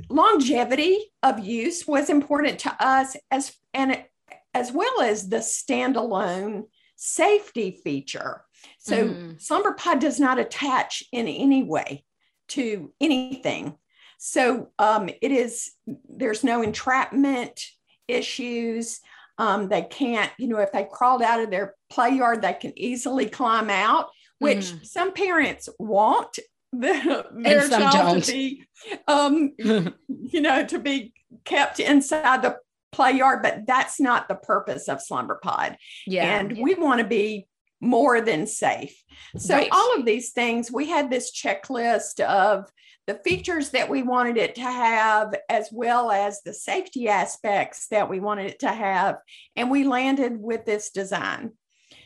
longevity 0.09 1.13
of 1.23 1.41
use 1.41 1.87
was 1.87 2.11
important 2.11 2.59
to 2.59 2.77
us 2.85 3.17
as 3.31 3.55
and 3.73 4.05
as 4.53 4.71
well 4.71 5.01
as 5.01 5.29
the 5.29 5.39
standalone 5.39 6.63
safety 6.97 7.81
feature 7.83 8.45
so 8.79 9.09
mm. 9.09 9.41
Slumber 9.41 9.73
Pod 9.73 10.01
does 10.01 10.21
not 10.21 10.39
attach 10.39 11.05
in 11.13 11.27
any 11.29 11.63
way 11.63 12.05
to 12.49 12.93
anything. 13.01 13.77
So 14.19 14.71
um, 14.79 15.09
it 15.09 15.33
is, 15.33 15.73
there's 16.09 16.45
no 16.45 16.63
entrapment 16.63 17.61
issues. 18.09 19.01
Um, 19.39 19.69
they 19.69 19.83
can't, 19.83 20.31
you 20.39 20.49
know, 20.49 20.59
if 20.59 20.73
they 20.73 20.85
crawled 20.91 21.23
out 21.23 21.41
of 21.41 21.51
their 21.51 21.75
play 21.91 22.11
yard, 22.11 22.43
they 22.43 22.53
can 22.53 22.73
easily 22.79 23.27
climb 23.27 23.71
out, 23.71 24.11
which 24.39 24.67
mm. 24.67 24.87
some 24.87 25.13
parents 25.13 25.69
want 25.79 26.39
the, 26.81 27.27
their 27.33 27.69
child 27.69 27.93
don't. 27.93 28.25
to 28.25 28.33
be, 28.33 28.65
um, 29.07 29.53
you 30.09 30.41
know, 30.41 30.65
to 30.67 30.79
be 30.79 31.13
kept 31.45 31.81
inside 31.81 32.43
the 32.43 32.57
play 32.93 33.13
yard, 33.13 33.43
but 33.43 33.67
that's 33.67 34.01
not 34.01 34.29
the 34.29 34.35
purpose 34.35 34.89
of 34.89 35.03
Slumber 35.03 35.39
Pod. 35.43 35.77
Yeah. 36.07 36.39
And 36.39 36.57
yeah. 36.57 36.63
we 36.63 36.75
want 36.75 37.01
to 37.01 37.07
be 37.07 37.47
more 37.81 38.21
than 38.21 38.47
safe. 38.47 38.97
So, 39.37 39.55
right. 39.55 39.69
all 39.71 39.97
of 39.97 40.05
these 40.05 40.31
things, 40.31 40.73
we 40.73 40.89
had 40.89 41.11
this 41.11 41.33
checklist 41.33 42.21
of 42.21 42.71
the 43.07 43.21
features 43.25 43.71
that 43.71 43.91
we 43.91 44.03
wanted 44.03 44.39
it 44.39 44.55
to 44.55 44.63
have, 44.63 45.35
as 45.51 45.69
well 45.71 46.11
as 46.11 46.41
the 46.41 46.55
safety 46.55 47.09
aspects 47.09 47.89
that 47.89 48.09
we 48.09 48.21
wanted 48.21 48.47
it 48.47 48.61
to 48.61 48.69
have. 48.69 49.17
And 49.57 49.71
we 49.71 49.85
landed 49.85 50.41
with 50.41 50.65
this 50.65 50.91
design. 50.91 51.53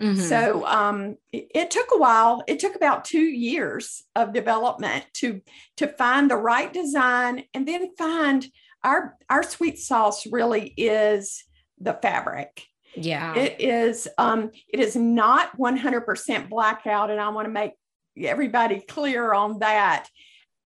Mm-hmm. 0.00 0.20
So 0.20 0.66
um, 0.66 1.16
it, 1.32 1.50
it, 1.54 1.70
took 1.70 1.88
a 1.92 1.98
while. 1.98 2.42
It 2.46 2.58
took 2.58 2.76
about 2.76 3.04
two 3.04 3.20
years 3.20 4.04
of 4.14 4.32
development 4.32 5.04
to 5.14 5.40
to 5.78 5.88
find 5.88 6.30
the 6.30 6.36
right 6.36 6.72
design, 6.72 7.44
and 7.54 7.66
then 7.66 7.94
find 7.96 8.46
our 8.84 9.16
our 9.28 9.42
sweet 9.42 9.78
sauce. 9.78 10.26
Really 10.26 10.72
is 10.76 11.44
the 11.80 11.94
fabric. 11.94 12.64
Yeah. 12.94 13.34
It 13.36 13.60
is 13.60 14.08
um 14.18 14.50
it 14.68 14.80
is 14.80 14.96
not 14.96 15.56
100% 15.58 16.48
blackout 16.48 17.10
and 17.10 17.20
I 17.20 17.28
want 17.28 17.46
to 17.46 17.52
make 17.52 17.72
everybody 18.16 18.80
clear 18.80 19.32
on 19.32 19.60
that. 19.60 20.08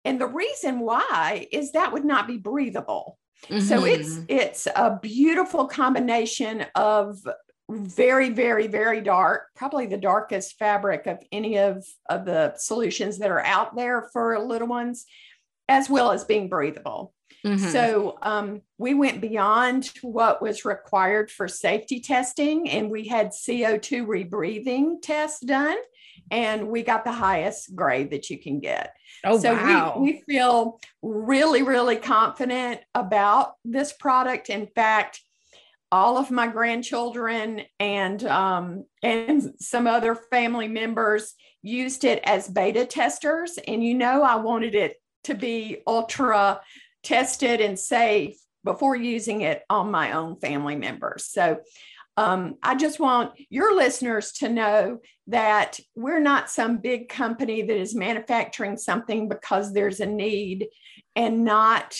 And 0.05 0.21
the 0.21 0.27
reason 0.27 0.81
why 0.81 1.47
is 1.53 1.73
that 1.73 1.93
would 1.93 2.05
not 2.05 2.27
be 2.27 2.39
breathable. 2.39 3.19
Mm-hmm. 3.45 3.61
So 3.61 3.85
it's 3.85 4.21
it's 4.29 4.67
a 4.67 4.99
beautiful 5.01 5.67
combination 5.67 6.67
of 6.75 7.19
very 7.71 8.31
very 8.31 8.67
very 8.67 9.01
dark 9.01 9.49
probably 9.55 9.87
the 9.87 9.99
darkest 9.99 10.59
fabric 10.59 11.07
of 11.07 11.23
any 11.31 11.59
of, 11.59 11.85
of 12.09 12.25
the 12.25 12.55
solutions 12.57 13.19
that 13.19 13.31
are 13.31 13.45
out 13.45 13.77
there 13.77 14.09
for 14.13 14.39
little 14.39 14.69
ones 14.69 15.05
as 15.69 15.91
well 15.91 16.11
as 16.11 16.25
being 16.25 16.49
breathable 16.49 17.13
Mm-hmm. 17.45 17.69
So 17.69 18.19
um, 18.23 18.63
we 18.79 18.95
went 18.95 19.21
beyond 19.21 19.91
what 20.03 20.43
was 20.43 20.65
required 20.65 21.31
for 21.31 21.47
safety 21.47 22.01
testing, 22.01 22.69
and 22.69 22.91
we 22.91 23.07
had 23.07 23.29
CO2 23.29 24.07
rebreathing 24.07 25.01
tests 25.01 25.41
done, 25.41 25.77
and 26.31 26.69
we 26.69 26.83
got 26.83 27.05
the 27.05 27.13
highest 27.13 27.75
grade 27.77 28.11
that 28.11 28.29
you 28.29 28.39
can 28.39 28.59
get. 28.59 28.95
Oh, 29.25 29.39
so 29.39 29.53
wow. 29.55 29.99
we, 29.99 30.13
we 30.13 30.23
feel 30.23 30.81
really, 31.01 31.63
really 31.63 31.97
confident 31.97 32.81
about 32.95 33.55
this 33.65 33.93
product. 33.93 34.51
In 34.51 34.67
fact, 34.67 35.21
all 35.91 36.19
of 36.19 36.31
my 36.31 36.47
grandchildren 36.47 37.63
and 37.81 38.23
um, 38.25 38.85
and 39.03 39.55
some 39.59 39.87
other 39.87 40.15
family 40.15 40.69
members 40.69 41.35
used 41.63 42.05
it 42.05 42.21
as 42.25 42.49
beta 42.49 42.85
testers, 42.85 43.59
and 43.67 43.83
you 43.83 43.95
know 43.95 44.23
I 44.23 44.37
wanted 44.37 44.75
it 44.75 44.97
to 45.25 45.35
be 45.35 45.79
ultra 45.87 46.61
tested 47.03 47.61
and 47.61 47.79
safe 47.79 48.37
before 48.65 48.97
using 48.97 49.43
it 49.43 49.63
on 49.71 49.91
my 49.91 50.13
own 50.13 50.39
family 50.41 50.77
members. 50.77 51.27
So 51.27 51.59
um, 52.17 52.57
I 52.63 52.75
just 52.75 52.99
want 52.99 53.33
your 53.49 53.77
listeners 53.77 54.33
to 54.33 54.49
know 54.49 54.99
that 55.29 55.79
we're 55.95 56.21
not 56.21 56.51
some 56.51 56.79
big 56.79 57.09
company 57.09 57.63
that 57.63 57.77
is 57.77 57.95
manufacturing 57.95 58.77
something 58.77 59.29
because 59.29 59.73
there's 59.73 60.01
a 60.01 60.07
need 60.07 60.67
and 61.15 61.45
not 61.45 61.97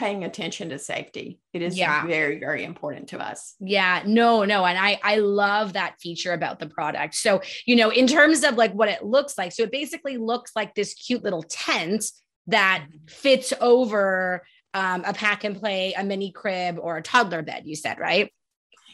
paying 0.00 0.24
attention 0.24 0.70
to 0.70 0.78
safety. 0.78 1.38
It 1.52 1.60
is 1.60 1.76
yeah. 1.76 2.06
very, 2.06 2.40
very 2.40 2.64
important 2.64 3.08
to 3.08 3.20
us. 3.20 3.54
Yeah, 3.60 4.02
no, 4.06 4.46
no. 4.46 4.64
And 4.64 4.78
I, 4.78 4.98
I 5.02 5.16
love 5.16 5.74
that 5.74 5.96
feature 6.00 6.32
about 6.32 6.58
the 6.58 6.66
product. 6.66 7.14
So, 7.16 7.42
you 7.66 7.76
know, 7.76 7.90
in 7.90 8.06
terms 8.06 8.42
of 8.42 8.54
like 8.54 8.72
what 8.72 8.88
it 8.88 9.04
looks 9.04 9.36
like, 9.36 9.52
so 9.52 9.64
it 9.64 9.70
basically 9.70 10.16
looks 10.16 10.52
like 10.56 10.74
this 10.74 10.94
cute 10.94 11.22
little 11.22 11.42
tent 11.42 12.06
that 12.46 12.86
fits 13.08 13.52
over 13.60 14.42
um, 14.72 15.04
a 15.06 15.12
pack 15.12 15.44
and 15.44 15.60
play, 15.60 15.92
a 15.92 16.02
mini 16.02 16.32
crib, 16.32 16.78
or 16.80 16.96
a 16.96 17.02
toddler 17.02 17.42
bed, 17.42 17.64
you 17.66 17.76
said, 17.76 17.98
right? 17.98 18.32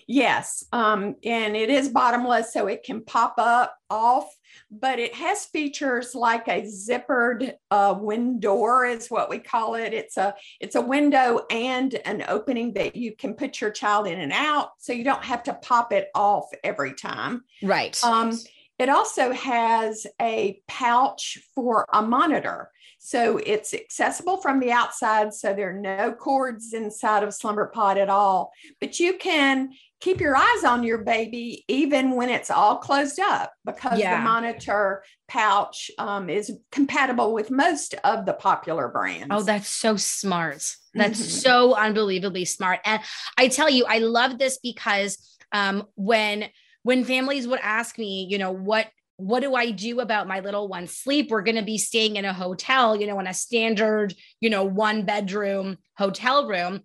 Yes. 0.06 0.64
Um, 0.72 1.16
and 1.24 1.56
it 1.56 1.68
is 1.68 1.88
bottomless, 1.88 2.52
so 2.52 2.68
it 2.68 2.84
can 2.84 3.04
pop 3.04 3.34
up 3.38 3.76
off, 3.90 4.32
but 4.70 4.98
it 4.98 5.14
has 5.14 5.46
features 5.46 6.14
like 6.14 6.46
a 6.46 6.62
zippered 6.62 7.54
uh, 7.70 7.96
window, 7.98 8.82
is 8.82 9.10
what 9.10 9.28
we 9.28 9.38
call 9.38 9.74
it. 9.74 9.92
It's 9.92 10.16
a 10.16 10.34
it's 10.60 10.76
a 10.76 10.80
window 10.80 11.44
and 11.50 11.92
an 12.04 12.24
opening 12.28 12.74
that 12.74 12.94
you 12.94 13.16
can 13.16 13.34
put 13.34 13.60
your 13.60 13.70
child 13.70 14.06
in 14.06 14.20
and 14.20 14.32
out, 14.32 14.70
so 14.78 14.92
you 14.92 15.02
don't 15.02 15.24
have 15.24 15.42
to 15.44 15.54
pop 15.54 15.92
it 15.92 16.08
off 16.14 16.46
every 16.62 16.94
time. 16.94 17.42
Right. 17.62 18.02
Um, 18.04 18.38
it 18.78 18.88
also 18.88 19.32
has 19.32 20.06
a 20.20 20.60
pouch 20.68 21.38
for 21.54 21.84
a 21.92 22.02
monitor. 22.02 22.70
So 22.98 23.38
it's 23.38 23.72
accessible 23.72 24.38
from 24.38 24.58
the 24.58 24.72
outside. 24.72 25.32
So 25.32 25.54
there 25.54 25.70
are 25.70 25.80
no 25.80 26.12
cords 26.12 26.72
inside 26.72 27.22
of 27.22 27.32
Slumber 27.32 27.66
Pod 27.66 27.98
at 27.98 28.10
all. 28.10 28.52
But 28.80 28.98
you 28.98 29.16
can 29.16 29.70
keep 30.00 30.20
your 30.20 30.36
eyes 30.36 30.64
on 30.64 30.82
your 30.82 30.98
baby 30.98 31.64
even 31.68 32.12
when 32.12 32.28
it's 32.28 32.50
all 32.50 32.76
closed 32.76 33.18
up 33.18 33.52
because 33.64 33.98
yeah. 33.98 34.18
the 34.18 34.24
monitor 34.24 35.02
pouch 35.28 35.90
um, 35.98 36.28
is 36.28 36.52
compatible 36.70 37.32
with 37.32 37.50
most 37.50 37.94
of 38.04 38.26
the 38.26 38.32
popular 38.34 38.88
brands. 38.88 39.28
Oh, 39.30 39.42
that's 39.42 39.68
so 39.68 39.96
smart. 39.96 40.62
That's 40.94 41.20
mm-hmm. 41.20 41.30
so 41.30 41.74
unbelievably 41.74 42.44
smart. 42.44 42.80
And 42.84 43.00
I 43.38 43.48
tell 43.48 43.70
you, 43.70 43.84
I 43.88 43.98
love 43.98 44.38
this 44.38 44.58
because 44.58 45.18
um, 45.52 45.84
when 45.94 46.48
when 46.82 47.04
families 47.04 47.48
would 47.48 47.60
ask 47.62 47.98
me, 47.98 48.26
you 48.30 48.38
know, 48.38 48.52
what 48.52 48.86
what 49.18 49.40
do 49.40 49.54
I 49.54 49.70
do 49.70 50.00
about 50.00 50.28
my 50.28 50.40
little 50.40 50.68
one's 50.68 50.94
sleep? 50.94 51.30
We're 51.30 51.42
going 51.42 51.56
to 51.56 51.62
be 51.62 51.78
staying 51.78 52.16
in 52.16 52.26
a 52.26 52.34
hotel, 52.34 52.94
you 52.94 53.06
know, 53.06 53.18
in 53.18 53.26
a 53.26 53.32
standard, 53.32 54.14
you 54.40 54.50
know, 54.50 54.64
one 54.64 55.04
bedroom 55.04 55.78
hotel 55.96 56.46
room. 56.46 56.82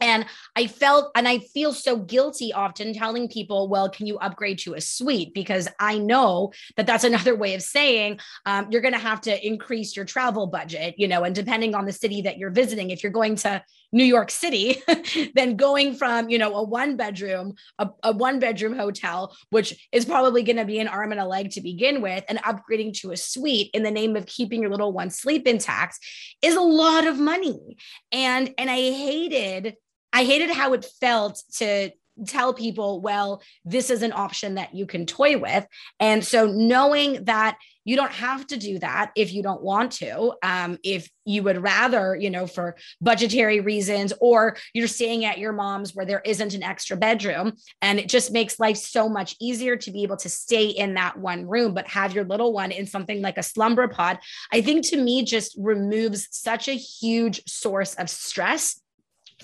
And 0.00 0.26
I 0.54 0.66
felt, 0.66 1.10
and 1.14 1.26
I 1.26 1.38
feel 1.38 1.72
so 1.72 1.96
guilty 1.96 2.52
often 2.52 2.92
telling 2.92 3.28
people, 3.28 3.68
well, 3.68 3.88
can 3.88 4.06
you 4.06 4.18
upgrade 4.18 4.58
to 4.60 4.74
a 4.74 4.80
suite? 4.80 5.32
Because 5.32 5.68
I 5.80 5.98
know 5.98 6.52
that 6.76 6.86
that's 6.86 7.04
another 7.16 7.34
way 7.34 7.54
of 7.54 7.62
saying 7.62 8.20
um, 8.44 8.68
you're 8.70 8.82
going 8.82 8.94
to 8.94 9.00
have 9.00 9.20
to 9.22 9.46
increase 9.46 9.96
your 9.96 10.04
travel 10.04 10.46
budget, 10.46 10.94
you 10.98 11.08
know, 11.08 11.24
and 11.24 11.34
depending 11.34 11.74
on 11.74 11.86
the 11.86 11.92
city 11.92 12.22
that 12.22 12.38
you're 12.38 12.50
visiting, 12.50 12.90
if 12.90 13.02
you're 13.02 13.12
going 13.12 13.36
to 13.36 13.62
New 13.92 14.04
York 14.04 14.30
City, 14.30 14.82
then 15.34 15.56
going 15.56 15.94
from, 15.94 16.28
you 16.28 16.38
know, 16.38 16.54
a 16.56 16.62
one 16.62 16.96
bedroom, 16.96 17.54
a, 17.78 17.88
a 18.02 18.12
one 18.12 18.38
bedroom 18.38 18.76
hotel, 18.76 19.34
which 19.50 19.88
is 19.92 20.04
probably 20.04 20.42
going 20.42 20.56
to 20.56 20.64
be 20.64 20.78
an 20.78 20.88
arm 20.88 21.12
and 21.12 21.20
a 21.20 21.26
leg 21.26 21.50
to 21.52 21.60
begin 21.60 22.02
with, 22.02 22.24
and 22.28 22.38
upgrading 22.40 22.92
to 23.00 23.12
a 23.12 23.16
suite 23.16 23.70
in 23.72 23.82
the 23.82 23.90
name 23.90 24.16
of 24.16 24.26
keeping 24.26 24.60
your 24.60 24.70
little 24.70 24.92
one 24.92 25.10
sleep 25.10 25.46
intact 25.46 25.98
is 26.42 26.56
a 26.56 26.60
lot 26.60 27.06
of 27.06 27.18
money. 27.18 27.76
And, 28.12 28.52
and 28.58 28.68
I 28.68 28.76
hated 28.76 29.76
I 30.16 30.24
hated 30.24 30.50
how 30.50 30.72
it 30.72 30.86
felt 30.98 31.42
to 31.56 31.90
tell 32.26 32.54
people, 32.54 33.02
well, 33.02 33.42
this 33.66 33.90
is 33.90 34.02
an 34.02 34.14
option 34.14 34.54
that 34.54 34.74
you 34.74 34.86
can 34.86 35.04
toy 35.04 35.36
with. 35.36 35.66
And 36.00 36.24
so 36.24 36.46
knowing 36.46 37.26
that 37.26 37.58
you 37.84 37.96
don't 37.96 38.12
have 38.12 38.46
to 38.46 38.56
do 38.56 38.78
that 38.78 39.12
if 39.14 39.34
you 39.34 39.42
don't 39.42 39.62
want 39.62 39.92
to. 39.92 40.32
Um, 40.42 40.78
if 40.82 41.10
you 41.26 41.42
would 41.42 41.62
rather, 41.62 42.16
you 42.16 42.30
know, 42.30 42.46
for 42.46 42.76
budgetary 42.98 43.60
reasons, 43.60 44.14
or 44.18 44.56
you're 44.72 44.88
staying 44.88 45.26
at 45.26 45.36
your 45.36 45.52
mom's 45.52 45.94
where 45.94 46.06
there 46.06 46.22
isn't 46.24 46.54
an 46.54 46.62
extra 46.62 46.96
bedroom, 46.96 47.52
and 47.82 47.98
it 47.98 48.08
just 48.08 48.32
makes 48.32 48.58
life 48.58 48.78
so 48.78 49.10
much 49.10 49.36
easier 49.38 49.76
to 49.76 49.90
be 49.90 50.02
able 50.02 50.16
to 50.16 50.30
stay 50.30 50.64
in 50.64 50.94
that 50.94 51.18
one 51.18 51.46
room, 51.46 51.74
but 51.74 51.86
have 51.88 52.14
your 52.14 52.24
little 52.24 52.54
one 52.54 52.72
in 52.72 52.86
something 52.86 53.20
like 53.20 53.36
a 53.36 53.42
slumber 53.42 53.86
pod. 53.86 54.18
I 54.50 54.62
think 54.62 54.88
to 54.88 54.96
me 54.96 55.24
just 55.24 55.54
removes 55.58 56.26
such 56.30 56.68
a 56.68 56.72
huge 56.72 57.42
source 57.46 57.92
of 57.96 58.08
stress 58.08 58.80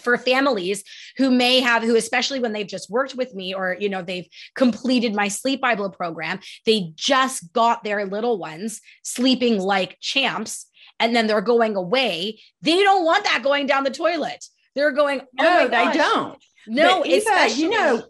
for 0.01 0.17
families 0.17 0.85
who 1.17 1.31
may 1.31 1.61
have 1.61 1.83
who 1.83 1.97
especially 1.97 2.41
when 2.41 2.53
they've 2.53 2.67
just 2.67 2.91
worked 2.91 3.15
with 3.15 3.35
me 3.35 3.53
or 3.55 3.77
you 3.79 3.89
know 3.89 4.03
they've 4.03 4.27
completed 4.55 5.15
my 5.15 5.29
sleep 5.29 5.61
bible 5.61 5.91
program 5.91 6.41
they 6.65 6.93
just 6.95 7.53
got 7.53 7.85
their 7.85 8.07
little 8.07 8.39
ones 8.39 8.81
sleeping 9.03 9.59
like 9.59 9.99
champs 10.01 10.67
and 11.03 11.17
then 11.17 11.27
they're 11.27 11.41
going 11.41 11.75
away. 11.77 12.41
They 12.63 12.81
don't 12.81 13.05
want 13.05 13.25
that 13.25 13.43
going 13.43 13.67
down 13.67 13.85
the 13.85 13.91
toilet. 13.91 14.45
They're 14.75 14.93
going 14.93 15.21
oh 15.21 15.25
no 15.43 15.69
they 15.69 15.93
don't. 15.93 16.43
No 16.69 17.05
Eva, 17.05 17.51
you 17.51 17.69
know 17.69 18.05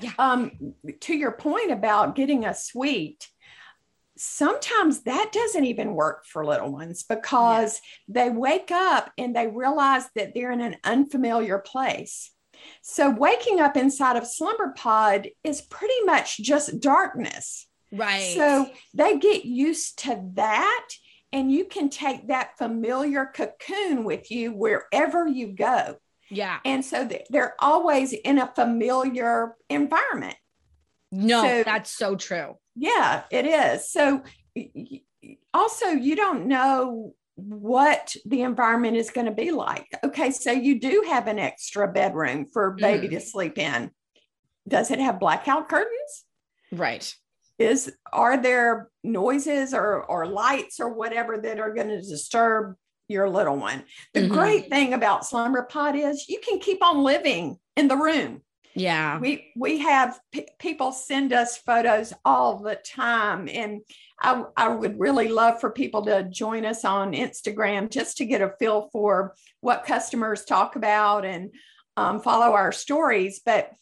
yeah. 0.00 0.12
um 0.18 0.74
to 1.00 1.14
your 1.14 1.32
point 1.32 1.72
about 1.72 2.14
getting 2.14 2.44
a 2.44 2.54
suite 2.54 3.28
sometimes 4.22 5.02
that 5.02 5.32
doesn't 5.32 5.64
even 5.64 5.94
work 5.94 6.24
for 6.24 6.46
little 6.46 6.70
ones 6.70 7.02
because 7.02 7.80
yeah. 8.06 8.22
they 8.22 8.30
wake 8.30 8.70
up 8.70 9.10
and 9.18 9.34
they 9.34 9.48
realize 9.48 10.04
that 10.14 10.32
they're 10.32 10.52
in 10.52 10.60
an 10.60 10.76
unfamiliar 10.84 11.58
place. 11.58 12.30
So 12.82 13.10
waking 13.10 13.60
up 13.60 13.76
inside 13.76 14.16
of 14.16 14.24
slumber 14.24 14.74
pod 14.76 15.28
is 15.42 15.60
pretty 15.62 16.00
much 16.04 16.38
just 16.38 16.78
darkness. 16.78 17.66
Right. 17.90 18.34
So 18.36 18.70
they 18.94 19.18
get 19.18 19.44
used 19.44 19.98
to 20.00 20.22
that 20.34 20.88
and 21.32 21.50
you 21.50 21.64
can 21.64 21.88
take 21.90 22.28
that 22.28 22.56
familiar 22.58 23.26
cocoon 23.26 24.04
with 24.04 24.30
you 24.30 24.52
wherever 24.52 25.26
you 25.26 25.48
go. 25.48 25.96
Yeah. 26.30 26.60
And 26.64 26.84
so 26.84 27.08
they're 27.28 27.56
always 27.58 28.12
in 28.12 28.38
a 28.38 28.46
familiar 28.54 29.56
environment. 29.68 30.36
No, 31.10 31.42
so, 31.42 31.62
that's 31.64 31.90
so 31.90 32.14
true. 32.14 32.56
Yeah, 32.74 33.22
it 33.30 33.46
is. 33.46 33.90
So 33.90 34.22
also 35.52 35.86
you 35.88 36.16
don't 36.16 36.46
know 36.46 37.14
what 37.34 38.14
the 38.26 38.42
environment 38.42 38.96
is 38.96 39.10
going 39.10 39.26
to 39.26 39.32
be 39.32 39.50
like. 39.50 39.86
Okay, 40.04 40.30
so 40.30 40.52
you 40.52 40.78
do 40.78 41.04
have 41.08 41.26
an 41.26 41.38
extra 41.38 41.90
bedroom 41.90 42.46
for 42.46 42.72
baby 42.72 43.08
mm. 43.08 43.12
to 43.12 43.20
sleep 43.20 43.58
in. 43.58 43.90
Does 44.68 44.90
it 44.90 45.00
have 45.00 45.18
blackout 45.18 45.68
curtains? 45.68 46.24
Right. 46.70 47.14
Is 47.58 47.92
are 48.12 48.36
there 48.36 48.90
noises 49.04 49.74
or 49.74 50.02
or 50.04 50.26
lights 50.26 50.80
or 50.80 50.92
whatever 50.92 51.38
that 51.38 51.60
are 51.60 51.74
going 51.74 51.88
to 51.88 52.00
disturb 52.00 52.76
your 53.08 53.28
little 53.28 53.56
one? 53.56 53.84
The 54.14 54.20
mm-hmm. 54.20 54.34
great 54.34 54.68
thing 54.68 54.94
about 54.94 55.26
slumber 55.26 55.62
pod 55.62 55.96
is 55.96 56.28
you 56.28 56.40
can 56.40 56.58
keep 56.58 56.82
on 56.82 57.02
living 57.02 57.58
in 57.76 57.88
the 57.88 57.96
room. 57.96 58.42
Yeah. 58.74 59.18
We 59.18 59.52
we 59.56 59.78
have 59.78 60.18
p- 60.32 60.48
people 60.58 60.92
send 60.92 61.32
us 61.32 61.58
photos 61.58 62.12
all 62.24 62.58
the 62.58 62.76
time 62.76 63.48
and 63.52 63.82
I, 64.20 64.44
I 64.56 64.68
would 64.68 64.98
really 64.98 65.28
love 65.28 65.60
for 65.60 65.70
people 65.70 66.04
to 66.06 66.22
join 66.22 66.64
us 66.64 66.84
on 66.84 67.12
Instagram 67.12 67.90
just 67.90 68.18
to 68.18 68.24
get 68.24 68.40
a 68.40 68.54
feel 68.58 68.88
for 68.92 69.34
what 69.60 69.84
customers 69.84 70.44
talk 70.44 70.76
about 70.76 71.24
and 71.24 71.50
um, 71.96 72.20
follow 72.20 72.52
our 72.54 72.72
stories. 72.72 73.40
But 73.44 73.72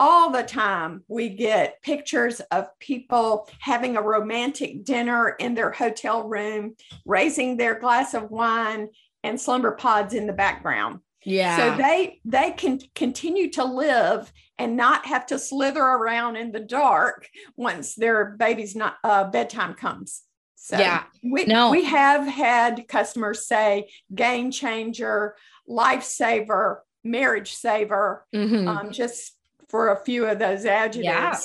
all 0.00 0.30
the 0.30 0.42
time 0.42 1.04
we 1.08 1.28
get 1.28 1.82
pictures 1.82 2.40
of 2.50 2.66
people 2.78 3.48
having 3.60 3.96
a 3.96 4.02
romantic 4.02 4.82
dinner 4.82 5.36
in 5.38 5.54
their 5.54 5.70
hotel 5.70 6.26
room, 6.26 6.74
raising 7.04 7.58
their 7.58 7.78
glass 7.78 8.14
of 8.14 8.30
wine, 8.30 8.88
and 9.22 9.38
slumber 9.38 9.72
pods 9.72 10.14
in 10.14 10.26
the 10.26 10.32
background. 10.32 11.00
Yeah. 11.24 11.56
So 11.56 11.82
they 11.82 12.20
they 12.24 12.52
can 12.52 12.80
continue 12.94 13.50
to 13.52 13.64
live 13.64 14.32
and 14.58 14.76
not 14.76 15.06
have 15.06 15.26
to 15.26 15.38
slither 15.38 15.82
around 15.82 16.36
in 16.36 16.52
the 16.52 16.60
dark 16.60 17.28
once 17.56 17.94
their 17.94 18.36
baby's 18.36 18.76
not 18.76 18.96
uh, 19.04 19.24
bedtime 19.24 19.74
comes. 19.74 20.22
So 20.56 20.78
yeah, 20.78 21.04
we 21.22 21.46
no. 21.46 21.70
we 21.70 21.84
have 21.84 22.26
had 22.26 22.86
customers 22.86 23.46
say 23.46 23.90
game 24.14 24.50
changer, 24.50 25.34
lifesaver, 25.68 26.78
marriage 27.02 27.54
saver, 27.54 28.26
mm-hmm. 28.34 28.68
um, 28.68 28.92
just 28.92 29.32
for 29.68 29.88
a 29.88 30.04
few 30.04 30.26
of 30.26 30.38
those 30.38 30.64
adjectives. 30.64 31.04
Yeah. 31.04 31.38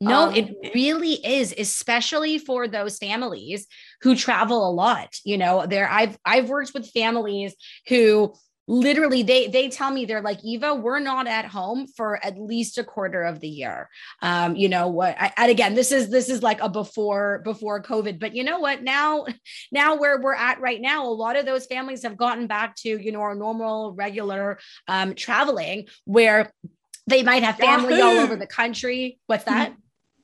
No, 0.00 0.28
um, 0.28 0.34
it 0.36 0.74
really 0.74 1.14
is, 1.14 1.52
especially 1.58 2.38
for 2.38 2.68
those 2.68 2.98
families 2.98 3.66
who 4.02 4.14
travel 4.14 4.68
a 4.68 4.70
lot. 4.70 5.16
You 5.24 5.38
know, 5.38 5.66
there 5.66 5.88
I've 5.90 6.16
I've 6.24 6.48
worked 6.48 6.72
with 6.72 6.90
families 6.90 7.54
who 7.88 8.34
literally 8.68 9.22
they 9.22 9.48
they 9.48 9.68
tell 9.68 9.90
me 9.90 10.04
they're 10.04 10.20
like 10.20 10.44
eva 10.44 10.74
we're 10.74 10.98
not 10.98 11.26
at 11.26 11.46
home 11.46 11.86
for 11.96 12.24
at 12.24 12.38
least 12.38 12.76
a 12.78 12.84
quarter 12.84 13.22
of 13.22 13.40
the 13.40 13.48
year. 13.48 13.88
Um 14.22 14.54
you 14.54 14.68
know 14.68 14.88
what 14.88 15.16
I, 15.18 15.32
and 15.36 15.50
again 15.50 15.74
this 15.74 15.90
is 15.90 16.10
this 16.10 16.28
is 16.28 16.42
like 16.42 16.60
a 16.60 16.68
before 16.68 17.40
before 17.44 17.82
covid 17.82 18.20
but 18.20 18.36
you 18.36 18.44
know 18.44 18.58
what 18.58 18.82
now 18.82 19.24
now 19.72 19.96
where 19.96 20.20
we're 20.20 20.34
at 20.34 20.60
right 20.60 20.80
now 20.80 21.06
a 21.06 21.08
lot 21.08 21.36
of 21.36 21.46
those 21.46 21.66
families 21.66 22.02
have 22.02 22.16
gotten 22.16 22.46
back 22.46 22.76
to 22.76 22.88
you 22.88 23.10
know 23.10 23.20
our 23.20 23.34
normal 23.34 23.94
regular 23.94 24.58
um 24.86 25.14
traveling 25.14 25.86
where 26.04 26.52
they 27.06 27.22
might 27.22 27.42
have 27.42 27.56
family 27.56 27.96
Yahoo! 27.96 28.18
all 28.18 28.18
over 28.18 28.36
the 28.36 28.46
country. 28.46 29.18
What's 29.26 29.44
that 29.44 29.72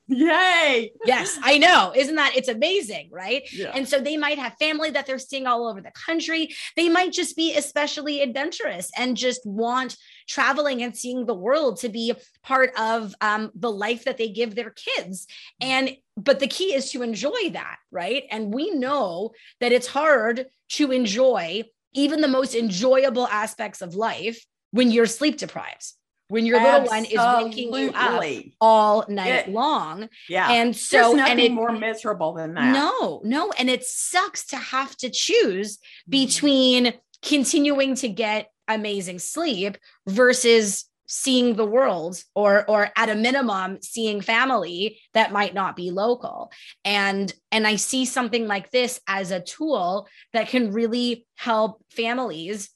Yay. 0.07 0.91
Yes, 1.05 1.39
I 1.41 1.57
know. 1.57 1.91
Isn't 1.95 2.15
that 2.15 2.35
it's 2.35 2.47
amazing, 2.47 3.09
right? 3.11 3.41
Yeah. 3.51 3.71
And 3.73 3.89
so 3.89 3.99
they 3.99 4.17
might 4.17 4.37
have 4.37 4.53
family 4.59 4.91
that 4.91 5.07
they're 5.07 5.17
seeing 5.17 5.47
all 5.47 5.67
over 5.67 5.81
the 5.81 5.91
country. 5.91 6.53
They 6.75 6.89
might 6.89 7.11
just 7.11 7.35
be 7.35 7.55
especially 7.55 8.21
adventurous 8.21 8.91
and 8.97 9.17
just 9.17 9.41
want 9.45 9.97
traveling 10.27 10.83
and 10.83 10.95
seeing 10.95 11.25
the 11.25 11.33
world 11.33 11.79
to 11.79 11.89
be 11.89 12.13
part 12.43 12.71
of 12.77 13.15
um, 13.21 13.51
the 13.55 13.71
life 13.71 14.05
that 14.05 14.17
they 14.17 14.29
give 14.29 14.53
their 14.53 14.71
kids. 14.71 15.25
And 15.59 15.97
but 16.15 16.39
the 16.39 16.47
key 16.47 16.75
is 16.75 16.91
to 16.91 17.01
enjoy 17.01 17.49
that, 17.53 17.77
right? 17.91 18.23
And 18.29 18.53
we 18.53 18.71
know 18.71 19.31
that 19.59 19.71
it's 19.71 19.87
hard 19.87 20.45
to 20.69 20.91
enjoy 20.91 21.63
even 21.93 22.21
the 22.21 22.27
most 22.27 22.53
enjoyable 22.53 23.27
aspects 23.27 23.81
of 23.81 23.95
life 23.95 24.45
when 24.71 24.91
you're 24.91 25.05
sleep 25.07 25.37
deprived 25.37 25.93
when 26.27 26.45
your 26.45 26.61
little 26.61 26.85
one 26.85 27.05
is 27.05 27.17
waking 27.17 27.73
you 27.73 27.91
up 27.93 28.23
all 28.59 29.05
night 29.07 29.47
it, 29.47 29.49
long. 29.49 30.09
Yeah. 30.27 30.51
And 30.51 30.75
so 30.75 30.97
There's 30.97 31.13
nothing 31.15 31.31
and 31.31 31.39
it, 31.39 31.51
more 31.51 31.71
miserable 31.71 32.33
than 32.33 32.55
that. 32.55 32.73
No, 32.73 33.21
no. 33.23 33.51
And 33.51 33.69
it 33.69 33.83
sucks 33.83 34.47
to 34.47 34.57
have 34.57 34.95
to 34.97 35.09
choose 35.09 35.77
mm-hmm. 35.77 36.11
between 36.11 36.93
continuing 37.21 37.95
to 37.95 38.09
get 38.09 38.49
amazing 38.67 39.19
sleep 39.19 39.77
versus 40.07 40.85
seeing 41.07 41.55
the 41.55 41.65
world 41.65 42.21
or 42.33 42.67
or 42.67 42.89
at 42.95 43.09
a 43.09 43.15
minimum 43.15 43.77
seeing 43.81 44.21
family 44.21 44.99
that 45.13 45.31
might 45.31 45.53
not 45.53 45.75
be 45.75 45.91
local 45.91 46.51
and 46.83 47.31
and 47.51 47.67
i 47.67 47.75
see 47.75 48.05
something 48.05 48.47
like 48.47 48.71
this 48.71 48.99
as 49.07 49.29
a 49.29 49.39
tool 49.39 50.07
that 50.33 50.47
can 50.47 50.71
really 50.71 51.27
help 51.35 51.79
families 51.91 52.71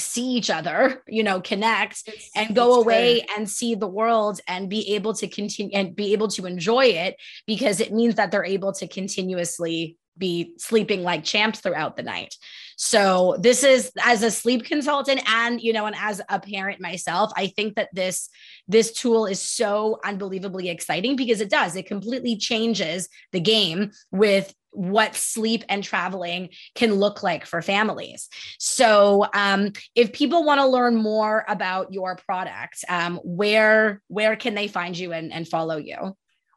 see 0.00 0.32
each 0.32 0.50
other 0.50 1.02
you 1.06 1.22
know 1.22 1.40
connect 1.40 2.02
it's, 2.06 2.30
and 2.34 2.54
go 2.54 2.80
away 2.80 3.24
and 3.36 3.48
see 3.48 3.74
the 3.74 3.86
world 3.86 4.40
and 4.46 4.68
be 4.68 4.94
able 4.94 5.14
to 5.14 5.28
continue 5.28 5.70
and 5.74 5.94
be 5.94 6.12
able 6.12 6.28
to 6.28 6.46
enjoy 6.46 6.84
it 6.84 7.16
because 7.46 7.80
it 7.80 7.92
means 7.92 8.16
that 8.16 8.30
they're 8.30 8.44
able 8.44 8.72
to 8.72 8.86
continuously 8.88 9.96
be 10.20 10.52
sleeping 10.58 11.02
like 11.02 11.24
champs 11.24 11.60
throughout 11.60 11.96
the 11.96 12.02
night. 12.02 12.36
So 12.76 13.36
this 13.40 13.64
is 13.64 13.90
as 14.02 14.22
a 14.22 14.30
sleep 14.30 14.64
consultant 14.64 15.20
and 15.26 15.60
you 15.60 15.72
know 15.72 15.86
and 15.86 15.96
as 15.98 16.20
a 16.28 16.38
parent 16.38 16.80
myself, 16.80 17.32
I 17.36 17.48
think 17.48 17.74
that 17.74 17.88
this 17.92 18.28
this 18.68 18.92
tool 18.92 19.26
is 19.26 19.40
so 19.40 19.98
unbelievably 20.04 20.68
exciting 20.68 21.16
because 21.16 21.40
it 21.40 21.50
does 21.50 21.74
it 21.74 21.86
completely 21.86 22.36
changes 22.36 23.08
the 23.32 23.40
game 23.40 23.90
with 24.12 24.54
what 24.72 25.16
sleep 25.16 25.64
and 25.68 25.82
traveling 25.82 26.50
can 26.74 26.94
look 26.94 27.22
like 27.22 27.44
for 27.44 27.60
families. 27.62 28.28
So, 28.58 29.26
um, 29.34 29.72
if 29.94 30.12
people 30.12 30.44
want 30.44 30.60
to 30.60 30.66
learn 30.66 30.96
more 30.96 31.44
about 31.48 31.92
your 31.92 32.16
product, 32.16 32.84
um, 32.88 33.18
where 33.24 34.00
where 34.08 34.36
can 34.36 34.54
they 34.54 34.68
find 34.68 34.96
you 34.96 35.12
and, 35.12 35.32
and 35.32 35.48
follow 35.48 35.76
you? 35.76 36.16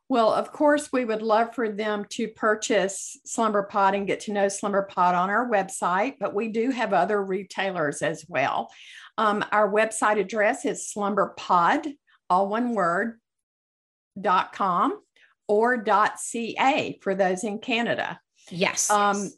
Well, 0.10 0.32
of 0.32 0.52
course, 0.52 0.90
we 0.94 1.06
would 1.06 1.22
love 1.24 1.56
for 1.56 1.70
them 1.70 2.06
to 2.12 2.28
purchase 2.28 3.20
Slumber 3.26 3.64
Pod 3.64 3.96
and 3.96 4.06
get 4.06 4.20
to 4.22 4.34
know 4.34 4.48
Slumber 4.48 4.84
Pod 4.84 5.16
on 5.16 5.30
our 5.30 5.50
website, 5.50 6.16
but 6.20 6.36
we 6.36 6.50
do 6.50 6.70
have 6.70 6.94
other 6.94 7.24
retailers 7.24 8.02
as 8.02 8.24
well. 8.28 8.70
Um, 9.18 9.44
our 9.52 9.72
website 9.72 10.20
address 10.20 10.66
is 10.66 10.92
slumberpod, 10.96 11.94
all 12.30 12.48
one 12.50 12.74
word, 12.76 13.20
dot 14.20 14.54
com 14.54 15.00
or 15.48 15.78
dot 15.78 16.20
ca 16.20 16.98
for 17.02 17.16
those 17.16 17.44
in 17.44 17.60
Canada. 17.60 18.20
Yes. 18.50 18.90
Um, 18.90 19.30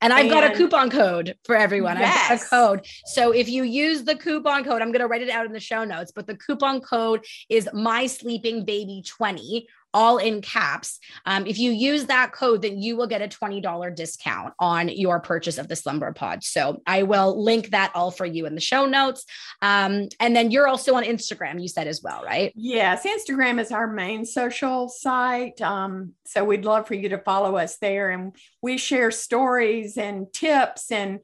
and 0.00 0.12
I've 0.12 0.22
and, 0.22 0.30
got 0.30 0.50
a 0.50 0.54
coupon 0.54 0.90
code 0.90 1.36
for 1.44 1.54
everyone. 1.54 1.96
Yes. 1.96 2.30
I've 2.30 2.38
got 2.38 2.46
a 2.46 2.50
code. 2.50 2.86
So 3.06 3.30
if 3.30 3.48
you 3.48 3.62
use 3.62 4.02
the 4.02 4.16
coupon 4.16 4.64
code, 4.64 4.82
I'm 4.82 4.88
going 4.88 5.00
to 5.00 5.06
write 5.06 5.22
it 5.22 5.30
out 5.30 5.46
in 5.46 5.52
the 5.52 5.60
show 5.60 5.84
notes, 5.84 6.10
but 6.12 6.26
the 6.26 6.36
coupon 6.36 6.80
code 6.80 7.24
is 7.48 7.68
my 7.72 8.06
sleeping 8.06 8.64
baby 8.64 9.04
20 9.06 9.66
all 9.94 10.18
in 10.18 10.40
caps. 10.40 10.98
Um, 11.26 11.46
if 11.46 11.58
you 11.58 11.70
use 11.70 12.06
that 12.06 12.32
code, 12.32 12.62
then 12.62 12.80
you 12.80 12.96
will 12.96 13.06
get 13.06 13.22
a 13.22 13.28
$20 13.28 13.94
discount 13.94 14.54
on 14.58 14.88
your 14.88 15.20
purchase 15.20 15.58
of 15.58 15.68
the 15.68 15.76
Slumber 15.76 16.12
Pod. 16.12 16.44
So 16.44 16.82
I 16.86 17.02
will 17.02 17.42
link 17.42 17.70
that 17.70 17.92
all 17.94 18.10
for 18.10 18.26
you 18.26 18.46
in 18.46 18.54
the 18.54 18.60
show 18.60 18.86
notes. 18.86 19.24
Um, 19.60 20.08
and 20.20 20.34
then 20.34 20.50
you're 20.50 20.68
also 20.68 20.94
on 20.94 21.04
Instagram, 21.04 21.60
you 21.60 21.68
said 21.68 21.86
as 21.86 22.02
well, 22.02 22.22
right? 22.24 22.52
Yes, 22.54 23.06
Instagram 23.06 23.60
is 23.60 23.72
our 23.72 23.86
main 23.86 24.24
social 24.24 24.88
site. 24.88 25.60
Um, 25.60 26.12
so 26.24 26.44
we'd 26.44 26.64
love 26.64 26.86
for 26.86 26.94
you 26.94 27.10
to 27.10 27.18
follow 27.18 27.56
us 27.56 27.78
there. 27.78 28.10
And 28.10 28.34
we 28.60 28.78
share 28.78 29.10
stories 29.10 29.96
and 29.96 30.32
tips 30.32 30.90
and 30.90 31.20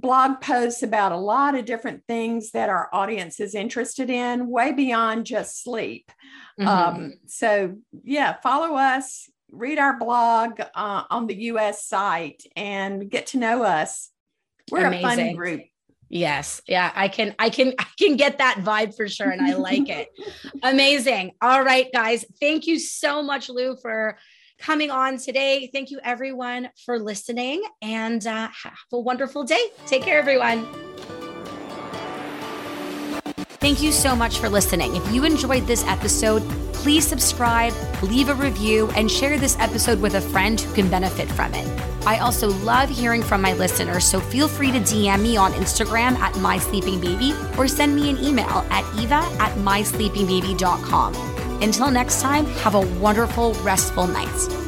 blog 0.00 0.40
posts 0.40 0.82
about 0.82 1.12
a 1.12 1.16
lot 1.16 1.54
of 1.54 1.64
different 1.64 2.04
things 2.06 2.52
that 2.52 2.68
our 2.68 2.88
audience 2.92 3.40
is 3.40 3.54
interested 3.54 4.10
in, 4.10 4.48
way 4.48 4.72
beyond 4.72 5.26
just 5.26 5.62
sleep. 5.62 6.10
Mm-hmm. 6.60 6.68
Um, 6.68 7.14
so, 7.26 7.76
yeah, 8.04 8.36
follow 8.42 8.76
us, 8.76 9.30
read 9.50 9.78
our 9.78 9.98
blog 9.98 10.60
uh, 10.60 11.04
on 11.10 11.26
the 11.26 11.34
US 11.34 11.86
site, 11.86 12.42
and 12.56 13.10
get 13.10 13.28
to 13.28 13.38
know 13.38 13.62
us. 13.62 14.10
We're 14.70 14.86
Amazing. 14.86 15.04
a 15.04 15.08
fun 15.08 15.34
group. 15.34 15.62
Yes. 16.10 16.62
Yeah, 16.66 16.90
I 16.94 17.08
can 17.08 17.34
I 17.38 17.50
can 17.50 17.74
I 17.78 17.86
can 17.98 18.16
get 18.16 18.38
that 18.38 18.58
vibe 18.60 18.96
for 18.96 19.08
sure 19.08 19.30
and 19.30 19.42
I 19.42 19.54
like 19.54 19.90
it. 19.90 20.08
Amazing. 20.62 21.32
All 21.42 21.62
right, 21.62 21.86
guys. 21.92 22.24
Thank 22.40 22.66
you 22.66 22.78
so 22.78 23.22
much 23.22 23.50
Lou 23.50 23.76
for 23.76 24.16
coming 24.58 24.90
on 24.90 25.18
today. 25.18 25.70
Thank 25.72 25.90
you, 25.90 26.00
everyone, 26.02 26.70
for 26.84 26.98
listening 26.98 27.62
and 27.82 28.26
uh, 28.26 28.48
have 28.62 28.74
a 28.92 29.00
wonderful 29.00 29.44
day. 29.44 29.68
Take 29.86 30.02
care, 30.02 30.18
everyone. 30.18 30.66
Thank 33.60 33.82
you 33.82 33.92
so 33.92 34.14
much 34.14 34.38
for 34.38 34.48
listening. 34.48 34.94
If 34.94 35.12
you 35.12 35.24
enjoyed 35.24 35.66
this 35.66 35.84
episode, 35.86 36.42
please 36.72 37.06
subscribe, 37.06 37.74
leave 38.02 38.28
a 38.28 38.34
review, 38.34 38.88
and 38.94 39.10
share 39.10 39.36
this 39.36 39.58
episode 39.58 40.00
with 40.00 40.14
a 40.14 40.20
friend 40.20 40.60
who 40.60 40.72
can 40.74 40.88
benefit 40.88 41.28
from 41.28 41.52
it. 41.54 41.66
I 42.06 42.18
also 42.20 42.48
love 42.48 42.88
hearing 42.88 43.22
from 43.22 43.42
my 43.42 43.52
listeners, 43.54 44.04
so 44.04 44.20
feel 44.20 44.48
free 44.48 44.70
to 44.70 44.78
DM 44.78 45.20
me 45.20 45.36
on 45.36 45.52
Instagram 45.52 46.16
at 46.18 46.32
mysleepingbaby 46.34 47.58
or 47.58 47.68
send 47.68 47.94
me 47.94 48.08
an 48.08 48.16
email 48.24 48.64
at 48.70 48.84
eva 48.96 49.16
at 49.38 49.52
mysleepingbaby.com. 49.58 51.37
Until 51.60 51.90
next 51.90 52.20
time, 52.20 52.46
have 52.62 52.74
a 52.74 52.86
wonderful, 53.00 53.54
restful 53.64 54.06
night. 54.06 54.67